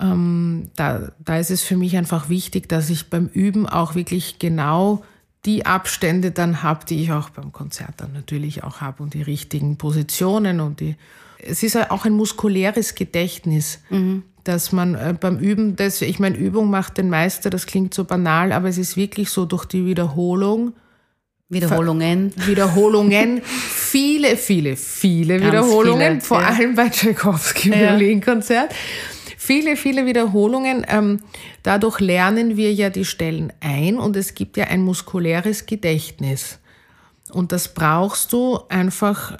ähm, 0.00 0.70
da, 0.76 1.12
da 1.24 1.38
ist 1.38 1.50
es 1.50 1.62
für 1.62 1.76
mich 1.76 1.96
einfach 1.96 2.28
wichtig, 2.28 2.68
dass 2.68 2.90
ich 2.90 3.10
beim 3.10 3.26
Üben 3.26 3.68
auch 3.68 3.94
wirklich 3.94 4.38
genau 4.38 5.02
die 5.44 5.66
Abstände 5.66 6.30
dann 6.30 6.62
habe, 6.62 6.86
die 6.86 7.02
ich 7.02 7.12
auch 7.12 7.30
beim 7.30 7.52
Konzert 7.52 7.94
dann 7.98 8.12
natürlich 8.12 8.64
auch 8.64 8.80
habe 8.80 9.02
und 9.02 9.14
die 9.14 9.22
richtigen 9.22 9.76
Positionen 9.76 10.60
und 10.60 10.80
die. 10.80 10.96
Es 11.38 11.62
ist 11.62 11.76
auch 11.90 12.06
ein 12.06 12.14
muskuläres 12.14 12.94
Gedächtnis, 12.94 13.80
mhm. 13.90 14.22
dass 14.44 14.72
man 14.72 14.94
äh, 14.94 15.14
beim 15.18 15.38
Üben, 15.38 15.76
das, 15.76 16.00
ich 16.00 16.18
meine, 16.18 16.38
Übung 16.38 16.70
macht 16.70 16.96
den 16.96 17.10
Meister, 17.10 17.50
das 17.50 17.66
klingt 17.66 17.92
so 17.92 18.04
banal, 18.04 18.52
aber 18.52 18.68
es 18.68 18.78
ist 18.78 18.96
wirklich 18.96 19.28
so 19.28 19.44
durch 19.44 19.66
die 19.66 19.84
Wiederholung 19.84 20.72
Wiederholungen. 21.48 22.32
Wiederholungen. 22.46 23.42
viele, 23.44 24.36
viele, 24.36 24.76
viele 24.76 25.38
Ganz 25.38 25.52
Wiederholungen. 25.52 26.12
Viele, 26.12 26.20
vor 26.20 26.40
ja. 26.40 26.48
allem 26.48 26.74
bei 26.74 26.88
Tchaikovsky 26.88 27.70
ja. 27.70 27.98
Violinkonzert. 27.98 28.74
Viele, 29.36 29.76
viele 29.76 30.06
Wiederholungen. 30.06 30.86
Ähm, 30.88 31.20
dadurch 31.62 32.00
lernen 32.00 32.56
wir 32.56 32.72
ja 32.72 32.88
die 32.90 33.04
Stellen 33.04 33.52
ein 33.60 33.98
und 33.98 34.16
es 34.16 34.34
gibt 34.34 34.56
ja 34.56 34.64
ein 34.68 34.82
muskuläres 34.82 35.66
Gedächtnis. 35.66 36.60
Und 37.30 37.52
das 37.52 37.74
brauchst 37.74 38.32
du 38.32 38.60
einfach 38.68 39.36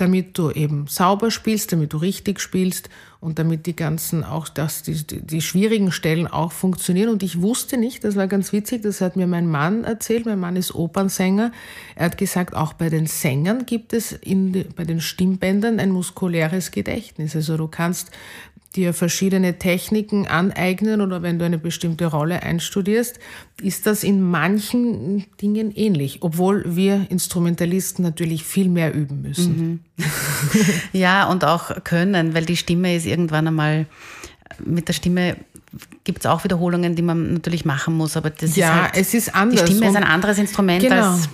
damit 0.00 0.38
du 0.38 0.50
eben 0.50 0.86
sauber 0.86 1.30
spielst, 1.30 1.72
damit 1.72 1.92
du 1.92 1.98
richtig 1.98 2.40
spielst 2.40 2.88
und 3.20 3.38
damit 3.38 3.66
die 3.66 3.76
ganzen 3.76 4.24
auch 4.24 4.48
dass 4.48 4.82
die, 4.82 4.94
die 5.04 5.42
schwierigen 5.42 5.92
Stellen 5.92 6.26
auch 6.26 6.52
funktionieren. 6.52 7.10
Und 7.10 7.22
ich 7.22 7.42
wusste 7.42 7.76
nicht, 7.76 8.02
das 8.02 8.16
war 8.16 8.26
ganz 8.26 8.52
witzig, 8.52 8.82
das 8.82 9.02
hat 9.02 9.16
mir 9.16 9.26
mein 9.26 9.46
Mann 9.46 9.84
erzählt. 9.84 10.24
Mein 10.24 10.40
Mann 10.40 10.56
ist 10.56 10.74
Opernsänger. 10.74 11.52
Er 11.96 12.06
hat 12.06 12.16
gesagt, 12.16 12.56
auch 12.56 12.72
bei 12.72 12.88
den 12.88 13.06
Sängern 13.06 13.66
gibt 13.66 13.92
es 13.92 14.12
in, 14.12 14.64
bei 14.74 14.84
den 14.84 15.00
Stimmbändern 15.00 15.80
ein 15.80 15.90
muskuläres 15.90 16.70
Gedächtnis. 16.70 17.36
Also 17.36 17.58
du 17.58 17.68
kannst 17.68 18.10
dir 18.76 18.94
verschiedene 18.94 19.58
Techniken 19.58 20.28
aneignen 20.28 21.00
oder 21.00 21.22
wenn 21.22 21.38
du 21.38 21.44
eine 21.44 21.58
bestimmte 21.58 22.06
Rolle 22.06 22.42
einstudierst, 22.42 23.18
ist 23.60 23.86
das 23.86 24.04
in 24.04 24.22
manchen 24.22 25.26
Dingen 25.42 25.72
ähnlich, 25.74 26.18
obwohl 26.20 26.76
wir 26.76 27.06
Instrumentalisten 27.10 28.04
natürlich 28.04 28.44
viel 28.44 28.68
mehr 28.68 28.94
üben 28.94 29.22
müssen. 29.22 29.82
Mhm. 29.96 30.04
ja, 30.92 31.28
und 31.28 31.44
auch 31.44 31.82
können, 31.82 32.34
weil 32.34 32.44
die 32.44 32.56
Stimme 32.56 32.94
ist 32.94 33.06
irgendwann 33.06 33.48
einmal 33.48 33.86
mit 34.64 34.88
der 34.88 34.92
Stimme 34.92 35.36
gibt 36.04 36.20
es 36.20 36.26
auch 36.26 36.44
Wiederholungen, 36.44 36.96
die 36.96 37.02
man 37.02 37.34
natürlich 37.34 37.64
machen 37.64 37.94
muss, 37.94 38.16
aber 38.16 38.30
das 38.30 38.56
ja, 38.56 38.66
ist 38.66 38.82
halt, 38.82 38.96
es 38.96 39.14
ist 39.14 39.34
anders. 39.34 39.64
Die 39.64 39.72
Stimme 39.72 39.90
ist 39.90 39.96
ein 39.96 40.04
anderes 40.04 40.38
Instrument 40.38 40.82
genau. 40.82 41.12
als 41.12 41.28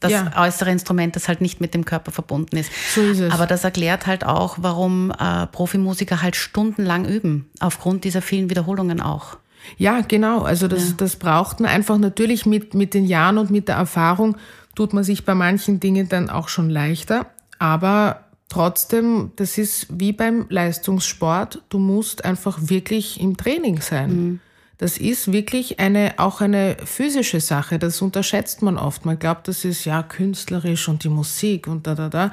das 0.00 0.12
ja. 0.12 0.32
äußere 0.36 0.70
Instrument, 0.70 1.16
das 1.16 1.28
halt 1.28 1.40
nicht 1.40 1.60
mit 1.60 1.74
dem 1.74 1.84
Körper 1.84 2.12
verbunden 2.12 2.56
ist. 2.56 2.70
So 2.94 3.00
ist 3.02 3.20
es. 3.20 3.32
Aber 3.32 3.46
das 3.46 3.64
erklärt 3.64 4.06
halt 4.06 4.24
auch, 4.24 4.58
warum 4.60 5.10
äh, 5.10 5.46
Profimusiker 5.48 6.22
halt 6.22 6.36
stundenlang 6.36 7.04
üben, 7.04 7.50
aufgrund 7.60 8.04
dieser 8.04 8.22
vielen 8.22 8.48
Wiederholungen 8.48 9.00
auch. 9.00 9.38
Ja, 9.76 10.00
genau. 10.00 10.42
Also 10.42 10.68
das, 10.68 10.90
ja. 10.90 10.94
das 10.96 11.16
braucht 11.16 11.60
man 11.60 11.70
einfach 11.70 11.98
natürlich 11.98 12.46
mit, 12.46 12.74
mit 12.74 12.94
den 12.94 13.04
Jahren 13.04 13.38
und 13.38 13.50
mit 13.50 13.68
der 13.68 13.76
Erfahrung 13.76 14.36
tut 14.74 14.92
man 14.92 15.04
sich 15.04 15.24
bei 15.24 15.34
manchen 15.34 15.80
Dingen 15.80 16.08
dann 16.08 16.30
auch 16.30 16.48
schon 16.48 16.70
leichter. 16.70 17.26
Aber 17.58 18.24
trotzdem, 18.48 19.32
das 19.36 19.58
ist 19.58 19.88
wie 19.90 20.12
beim 20.12 20.46
Leistungssport. 20.48 21.62
Du 21.68 21.78
musst 21.78 22.24
einfach 22.24 22.58
wirklich 22.62 23.20
im 23.20 23.36
Training 23.36 23.80
sein. 23.80 24.10
Mhm. 24.10 24.40
Das 24.78 24.96
ist 24.96 25.32
wirklich 25.32 25.80
eine, 25.80 26.14
auch 26.18 26.40
eine 26.40 26.76
physische 26.84 27.40
Sache. 27.40 27.80
Das 27.80 28.00
unterschätzt 28.00 28.62
man 28.62 28.78
oft. 28.78 29.04
Man 29.04 29.18
glaubt, 29.18 29.48
das 29.48 29.64
ist 29.64 29.84
ja 29.84 30.02
künstlerisch 30.04 30.88
und 30.88 31.02
die 31.02 31.08
Musik 31.08 31.66
und 31.66 31.86
da, 31.86 31.94
da, 31.96 32.08
da. 32.08 32.30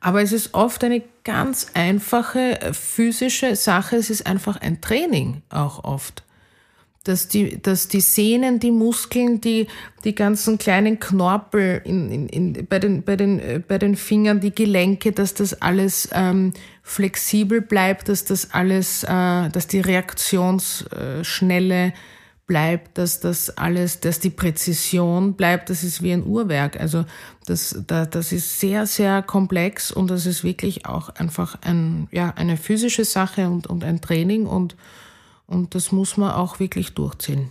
Aber 0.00 0.20
es 0.20 0.32
ist 0.32 0.54
oft 0.54 0.82
eine 0.84 1.02
ganz 1.22 1.68
einfache 1.72 2.58
physische 2.72 3.56
Sache. 3.56 3.96
Es 3.96 4.10
ist 4.10 4.26
einfach 4.26 4.60
ein 4.60 4.80
Training 4.80 5.42
auch 5.50 5.84
oft 5.84 6.24
dass 7.04 7.28
die, 7.28 7.60
dass 7.60 7.88
die 7.88 8.00
Sehnen, 8.00 8.58
die 8.58 8.70
Muskeln, 8.70 9.40
die, 9.40 9.66
die 10.04 10.14
ganzen 10.14 10.58
kleinen 10.58 10.98
Knorpel 10.98 11.82
in, 11.84 12.10
in, 12.10 12.28
in, 12.28 12.66
bei, 12.66 12.78
den, 12.78 13.02
bei, 13.02 13.16
den, 13.16 13.38
äh, 13.38 13.60
bei 13.66 13.78
den 13.78 13.94
Fingern, 13.94 14.40
die 14.40 14.54
Gelenke, 14.54 15.12
dass 15.12 15.34
das 15.34 15.60
alles 15.60 16.08
ähm, 16.12 16.54
flexibel 16.82 17.60
bleibt, 17.60 18.08
dass 18.08 18.24
das 18.24 18.52
alles, 18.52 19.04
äh, 19.04 19.50
dass 19.50 19.66
die 19.66 19.80
Reaktionsschnelle 19.80 21.92
bleibt, 22.46 22.98
dass 22.98 23.20
das 23.20 23.56
alles, 23.56 24.00
dass 24.00 24.20
die 24.20 24.30
Präzision 24.30 25.34
bleibt, 25.34 25.70
das 25.70 25.82
ist 25.82 26.02
wie 26.02 26.12
ein 26.12 26.24
Uhrwerk. 26.24 26.80
Also 26.80 27.04
das, 27.46 27.82
das 27.86 28.32
ist 28.32 28.60
sehr, 28.60 28.86
sehr 28.86 29.22
komplex 29.22 29.90
und 29.90 30.10
das 30.10 30.26
ist 30.26 30.44
wirklich 30.44 30.86
auch 30.86 31.08
einfach 31.10 31.58
ein, 31.62 32.08
ja, 32.10 32.32
eine 32.36 32.56
physische 32.56 33.04
Sache 33.04 33.48
und, 33.48 33.66
und 33.66 33.84
ein 33.84 34.00
Training 34.00 34.46
und, 34.46 34.76
und 35.46 35.74
das 35.74 35.92
muss 35.92 36.16
man 36.16 36.32
auch 36.32 36.60
wirklich 36.60 36.94
durchziehen. 36.94 37.50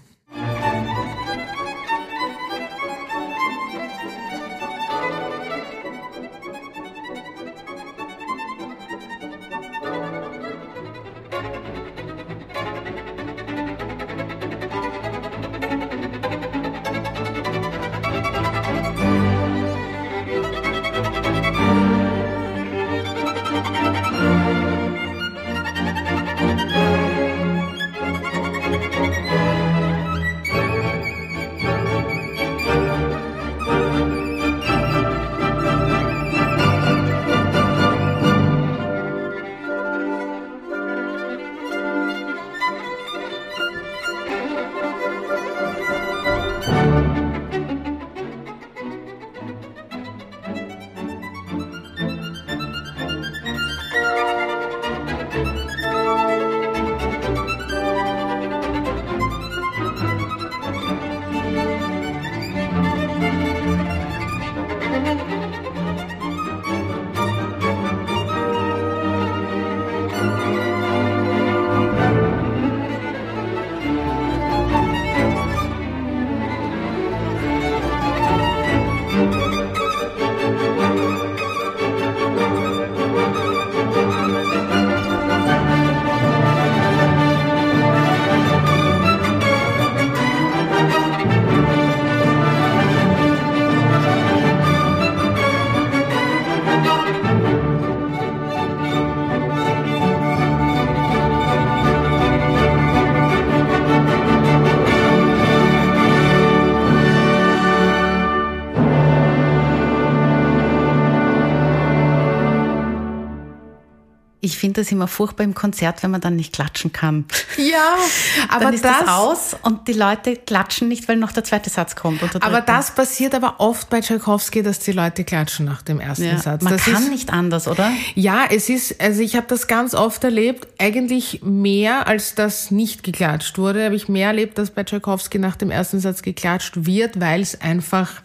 Das 114.84 114.92
immer 114.92 115.08
furchtbar 115.08 115.44
im 115.44 115.54
Konzert, 115.54 116.04
wenn 116.04 116.12
man 116.12 116.22
dann 116.22 116.36
nicht 116.36 116.54
klatschen 116.54 116.92
kann. 116.92 117.26
Ja, 117.58 117.96
aber 118.50 118.66
dann 118.66 118.74
ist 118.74 118.86
das, 118.86 119.00
das 119.00 119.10
aus 119.10 119.56
und 119.62 119.88
die 119.88 119.94
Leute 119.94 120.36
klatschen 120.36 120.88
nicht, 120.88 121.08
weil 121.08 121.18
noch 121.18 121.32
der 121.32 121.44
zweite 121.44 121.70
Satz 121.70 121.96
kommt. 121.96 122.22
aber 122.44 122.62
das 122.62 122.92
passiert 122.92 123.34
aber 123.36 123.56
oft 123.60 123.90
bei 123.90 124.02
Tchaikovsky, 124.02 124.64
dass 124.64 124.80
die 124.80 124.92
Leute 124.92 125.24
klatschen 125.24 125.66
nach 125.66 125.82
dem 125.82 126.00
ersten 126.00 126.26
ja, 126.26 126.38
Satz. 126.38 126.64
Man 126.64 126.74
das 126.74 126.86
kann 126.86 127.04
ist, 127.04 127.10
nicht 127.10 127.34
anders, 127.34 127.68
oder? 127.68 127.92
Ja, 128.16 128.46
es 128.50 128.70
ist, 128.70 129.02
also 129.02 129.22
ich 129.22 129.36
habe 129.36 129.48
das 129.48 129.68
ganz 129.68 129.96
oft 129.96 130.24
erlebt, 130.24 130.68
eigentlich 130.78 131.42
mehr 131.44 132.08
als 132.08 132.36
das 132.36 132.72
nicht 132.72 133.04
geklatscht 133.04 133.58
wurde, 133.58 133.86
habe 133.86 133.96
ich 133.96 134.10
mehr 134.10 134.28
erlebt, 134.28 134.58
dass 134.58 134.72
bei 134.72 134.84
Tchaikovsky 134.84 135.40
nach 135.40 135.56
dem 135.56 135.72
ersten 135.72 136.00
Satz 136.00 136.22
geklatscht 136.22 136.86
wird, 136.86 137.20
weil 137.20 137.42
es 137.42 137.60
einfach 137.62 138.22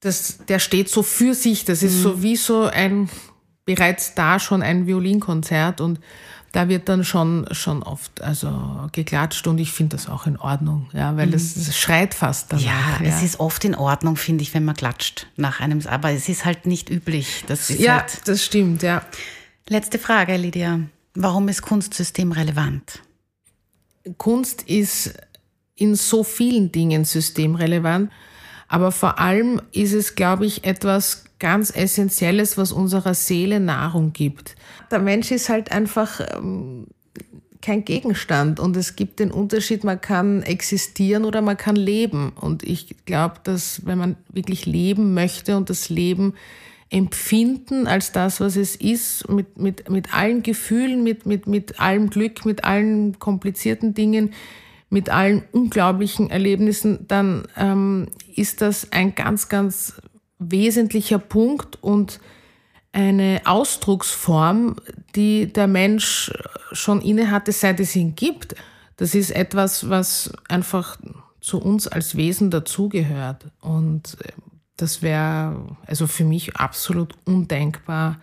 das, 0.00 0.38
der 0.48 0.58
steht 0.58 0.88
so 0.88 1.02
für 1.02 1.34
sich. 1.34 1.64
Das 1.64 1.82
ist 1.82 1.96
mhm. 1.96 2.02
so 2.02 2.22
wie 2.22 2.36
so 2.36 2.62
ein 2.64 3.08
bereits 3.68 4.14
da 4.14 4.40
schon 4.40 4.62
ein 4.62 4.86
Violinkonzert 4.86 5.82
und 5.82 6.00
da 6.52 6.70
wird 6.70 6.88
dann 6.88 7.04
schon, 7.04 7.46
schon 7.52 7.82
oft 7.82 8.22
also 8.22 8.88
geklatscht 8.92 9.46
und 9.46 9.58
ich 9.58 9.72
finde 9.72 9.96
das 9.96 10.08
auch 10.08 10.26
in 10.26 10.38
Ordnung, 10.38 10.88
ja, 10.94 11.14
weil 11.18 11.28
das, 11.28 11.52
das 11.52 11.76
schreit 11.76 12.14
fast 12.14 12.50
danach. 12.50 12.64
Ja, 12.64 13.06
ja, 13.06 13.14
es 13.14 13.22
ist 13.22 13.40
oft 13.40 13.66
in 13.66 13.74
Ordnung, 13.74 14.16
finde 14.16 14.40
ich, 14.40 14.54
wenn 14.54 14.64
man 14.64 14.74
klatscht 14.74 15.26
nach 15.36 15.60
einem, 15.60 15.86
aber 15.86 16.12
es 16.12 16.30
ist 16.30 16.46
halt 16.46 16.64
nicht 16.64 16.88
üblich. 16.88 17.44
Das 17.46 17.68
ja, 17.68 18.00
halt 18.00 18.26
das 18.26 18.42
stimmt, 18.42 18.82
ja. 18.82 19.02
Letzte 19.68 19.98
Frage, 19.98 20.38
Lydia. 20.38 20.80
Warum 21.14 21.48
ist 21.48 21.60
Kunstsystem 21.60 22.32
relevant? 22.32 23.02
Kunst 24.16 24.62
ist 24.62 25.12
in 25.74 25.94
so 25.94 26.24
vielen 26.24 26.72
Dingen 26.72 27.04
systemrelevant, 27.04 28.10
aber 28.66 28.92
vor 28.92 29.18
allem 29.18 29.60
ist 29.72 29.92
es, 29.92 30.14
glaube 30.14 30.46
ich, 30.46 30.64
etwas 30.64 31.24
ganz 31.38 31.74
Essentielles, 31.74 32.56
was 32.58 32.72
unserer 32.72 33.14
Seele 33.14 33.60
Nahrung 33.60 34.12
gibt. 34.12 34.56
Der 34.90 34.98
Mensch 34.98 35.30
ist 35.30 35.48
halt 35.48 35.70
einfach 35.72 36.20
ähm, 36.34 36.86
kein 37.60 37.84
Gegenstand 37.84 38.60
und 38.60 38.76
es 38.76 38.96
gibt 38.96 39.20
den 39.20 39.30
Unterschied, 39.30 39.84
man 39.84 40.00
kann 40.00 40.42
existieren 40.42 41.24
oder 41.24 41.42
man 41.42 41.56
kann 41.56 41.76
leben. 41.76 42.32
Und 42.40 42.62
ich 42.62 42.94
glaube, 43.04 43.36
dass 43.44 43.84
wenn 43.86 43.98
man 43.98 44.16
wirklich 44.28 44.66
leben 44.66 45.14
möchte 45.14 45.56
und 45.56 45.70
das 45.70 45.88
Leben 45.88 46.34
empfinden 46.90 47.86
als 47.86 48.12
das, 48.12 48.40
was 48.40 48.56
es 48.56 48.74
ist, 48.76 49.28
mit, 49.28 49.58
mit, 49.58 49.90
mit 49.90 50.14
allen 50.14 50.42
Gefühlen, 50.42 51.02
mit, 51.02 51.26
mit, 51.26 51.46
mit 51.46 51.80
allem 51.80 52.08
Glück, 52.08 52.46
mit 52.46 52.64
allen 52.64 53.18
komplizierten 53.18 53.92
Dingen, 53.92 54.32
mit 54.90 55.10
allen 55.10 55.44
unglaublichen 55.52 56.30
Erlebnissen, 56.30 57.06
dann 57.08 57.46
ähm, 57.58 58.06
ist 58.34 58.62
das 58.62 58.90
ein 58.90 59.14
ganz, 59.14 59.50
ganz 59.50 60.00
wesentlicher 60.38 61.18
Punkt 61.18 61.82
und 61.82 62.20
eine 62.92 63.42
Ausdrucksform, 63.44 64.76
die 65.14 65.52
der 65.52 65.66
Mensch 65.66 66.32
schon 66.72 67.00
inne 67.00 67.30
hatte, 67.30 67.52
seit 67.52 67.80
es 67.80 67.94
ihn 67.94 68.14
gibt. 68.14 68.54
Das 68.96 69.14
ist 69.14 69.30
etwas, 69.30 69.88
was 69.88 70.32
einfach 70.48 70.98
zu 71.40 71.60
uns 71.60 71.86
als 71.86 72.16
Wesen 72.16 72.50
dazugehört. 72.50 73.46
Und 73.60 74.16
äh, 74.22 74.32
das 74.76 75.02
wäre 75.02 75.76
also 75.86 76.06
für 76.06 76.24
mich 76.24 76.56
absolut 76.56 77.14
undenkbar, 77.24 78.20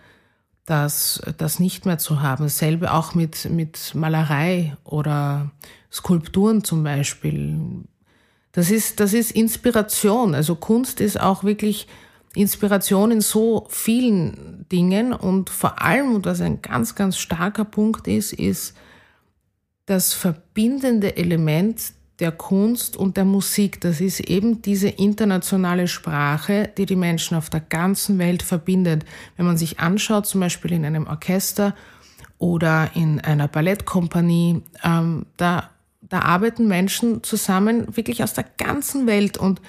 das, 0.64 1.22
das 1.38 1.60
nicht 1.60 1.86
mehr 1.86 1.98
zu 1.98 2.22
haben. 2.22 2.44
Dasselbe 2.44 2.92
auch 2.92 3.14
mit, 3.14 3.48
mit 3.50 3.94
Malerei 3.94 4.76
oder 4.84 5.50
Skulpturen 5.92 6.64
zum 6.64 6.82
Beispiel. 6.82 7.84
Das 8.52 8.70
ist, 8.70 9.00
das 9.00 9.12
ist 9.12 9.30
Inspiration. 9.30 10.34
Also 10.34 10.56
Kunst 10.56 11.00
ist 11.00 11.20
auch 11.20 11.44
wirklich 11.44 11.86
Inspiration 12.36 13.10
in 13.10 13.20
so 13.20 13.66
vielen 13.68 14.66
Dingen 14.70 15.12
und 15.12 15.50
vor 15.50 15.82
allem, 15.82 16.24
was 16.24 16.40
ein 16.40 16.62
ganz, 16.62 16.94
ganz 16.94 17.16
starker 17.16 17.64
Punkt 17.64 18.06
ist, 18.06 18.32
ist 18.32 18.74
das 19.86 20.12
verbindende 20.12 21.16
Element 21.16 21.92
der 22.18 22.32
Kunst 22.32 22.96
und 22.96 23.16
der 23.16 23.24
Musik. 23.24 23.80
Das 23.80 24.00
ist 24.00 24.20
eben 24.20 24.62
diese 24.62 24.88
internationale 24.88 25.86
Sprache, 25.86 26.70
die 26.76 26.86
die 26.86 26.96
Menschen 26.96 27.36
auf 27.36 27.50
der 27.50 27.60
ganzen 27.60 28.18
Welt 28.18 28.42
verbindet. 28.42 29.04
Wenn 29.36 29.46
man 29.46 29.58
sich 29.58 29.80
anschaut, 29.80 30.26
zum 30.26 30.40
Beispiel 30.40 30.72
in 30.72 30.84
einem 30.84 31.06
Orchester 31.06 31.74
oder 32.38 32.90
in 32.94 33.20
einer 33.20 33.48
Ballettkompanie, 33.48 34.62
ähm, 34.82 35.26
da, 35.36 35.70
da 36.02 36.20
arbeiten 36.20 36.66
Menschen 36.68 37.22
zusammen 37.22 37.96
wirklich 37.96 38.22
aus 38.22 38.32
der 38.32 38.46
ganzen 38.56 39.06
Welt 39.06 39.36
und 39.36 39.60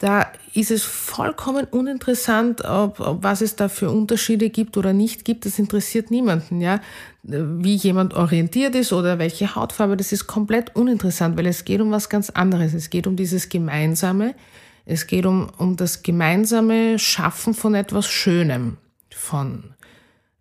da 0.00 0.32
ist 0.54 0.70
es 0.70 0.82
vollkommen 0.82 1.66
uninteressant, 1.66 2.64
ob, 2.64 3.00
ob, 3.00 3.22
was 3.22 3.42
es 3.42 3.54
da 3.54 3.68
für 3.68 3.90
Unterschiede 3.90 4.48
gibt 4.48 4.78
oder 4.78 4.94
nicht 4.94 5.26
gibt. 5.26 5.44
Das 5.44 5.58
interessiert 5.58 6.10
niemanden, 6.10 6.62
ja. 6.62 6.80
Wie 7.22 7.74
jemand 7.74 8.14
orientiert 8.14 8.74
ist 8.74 8.94
oder 8.94 9.18
welche 9.18 9.54
Hautfarbe, 9.54 9.98
das 9.98 10.10
ist 10.10 10.26
komplett 10.26 10.74
uninteressant, 10.74 11.36
weil 11.36 11.46
es 11.46 11.66
geht 11.66 11.82
um 11.82 11.90
was 11.90 12.08
ganz 12.08 12.30
anderes. 12.30 12.72
Es 12.72 12.88
geht 12.88 13.06
um 13.06 13.14
dieses 13.14 13.50
Gemeinsame. 13.50 14.34
Es 14.86 15.06
geht 15.06 15.26
um, 15.26 15.50
um 15.58 15.76
das 15.76 16.02
gemeinsame 16.02 16.98
Schaffen 16.98 17.52
von 17.52 17.74
etwas 17.74 18.06
Schönem, 18.08 18.78
von 19.10 19.74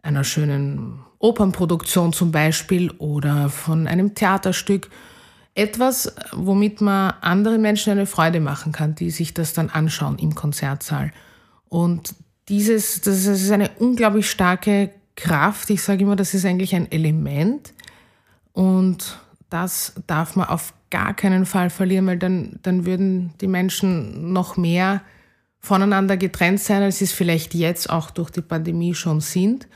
einer 0.01 0.23
schönen 0.23 1.01
Opernproduktion 1.19 2.13
zum 2.13 2.31
Beispiel 2.31 2.91
oder 2.91 3.49
von 3.49 3.87
einem 3.87 4.15
Theaterstück 4.15 4.89
etwas, 5.55 6.13
womit 6.31 6.81
man 6.81 7.13
anderen 7.21 7.61
Menschen 7.61 7.91
eine 7.91 8.05
Freude 8.05 8.39
machen 8.39 8.71
kann, 8.71 8.95
die 8.95 9.11
sich 9.11 9.33
das 9.33 9.53
dann 9.53 9.69
anschauen 9.69 10.17
im 10.17 10.35
Konzertsaal. 10.35 11.11
Und 11.67 12.15
dieses, 12.47 13.01
das 13.01 13.25
ist 13.25 13.51
eine 13.51 13.69
unglaublich 13.79 14.29
starke 14.29 14.91
Kraft. 15.15 15.69
Ich 15.69 15.83
sage 15.83 16.03
immer, 16.03 16.15
das 16.15 16.33
ist 16.33 16.45
eigentlich 16.45 16.75
ein 16.75 16.91
Element. 16.91 17.73
Und 18.53 19.19
das 19.49 19.93
darf 20.07 20.35
man 20.35 20.47
auf 20.47 20.73
gar 20.89 21.13
keinen 21.13 21.45
Fall 21.45 21.69
verlieren, 21.69 22.07
weil 22.07 22.17
dann, 22.17 22.59
dann 22.63 22.85
würden 22.85 23.33
die 23.41 23.47
Menschen 23.47 24.33
noch 24.33 24.57
mehr 24.57 25.01
voneinander 25.59 26.17
getrennt 26.17 26.59
sein, 26.59 26.81
als 26.81 26.99
sie 26.99 27.05
es 27.05 27.11
vielleicht 27.11 27.53
jetzt 27.53 27.89
auch 27.89 28.11
durch 28.11 28.29
die 28.31 28.41
Pandemie 28.41 28.95
schon 28.95 29.21
sind. 29.21 29.67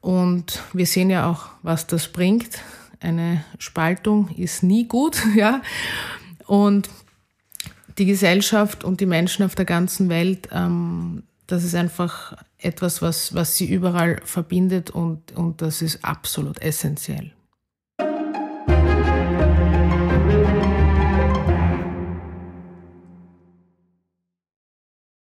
Und 0.00 0.62
wir 0.72 0.86
sehen 0.86 1.10
ja 1.10 1.30
auch, 1.30 1.50
was 1.62 1.86
das 1.86 2.08
bringt. 2.08 2.58
Eine 3.02 3.44
Spaltung 3.58 4.28
ist 4.30 4.62
nie 4.62 4.86
gut, 4.86 5.22
ja. 5.36 5.62
Und 6.46 6.88
die 7.98 8.06
Gesellschaft 8.06 8.84
und 8.84 9.00
die 9.00 9.06
Menschen 9.06 9.44
auf 9.44 9.54
der 9.54 9.64
ganzen 9.64 10.08
Welt, 10.08 10.48
ähm, 10.52 11.24
das 11.46 11.64
ist 11.64 11.74
einfach 11.74 12.36
etwas, 12.58 13.02
was, 13.02 13.34
was 13.34 13.56
sie 13.56 13.66
überall 13.66 14.20
verbindet 14.24 14.90
und, 14.90 15.32
und 15.32 15.60
das 15.60 15.82
ist 15.82 16.04
absolut 16.04 16.60
essentiell. 16.62 17.32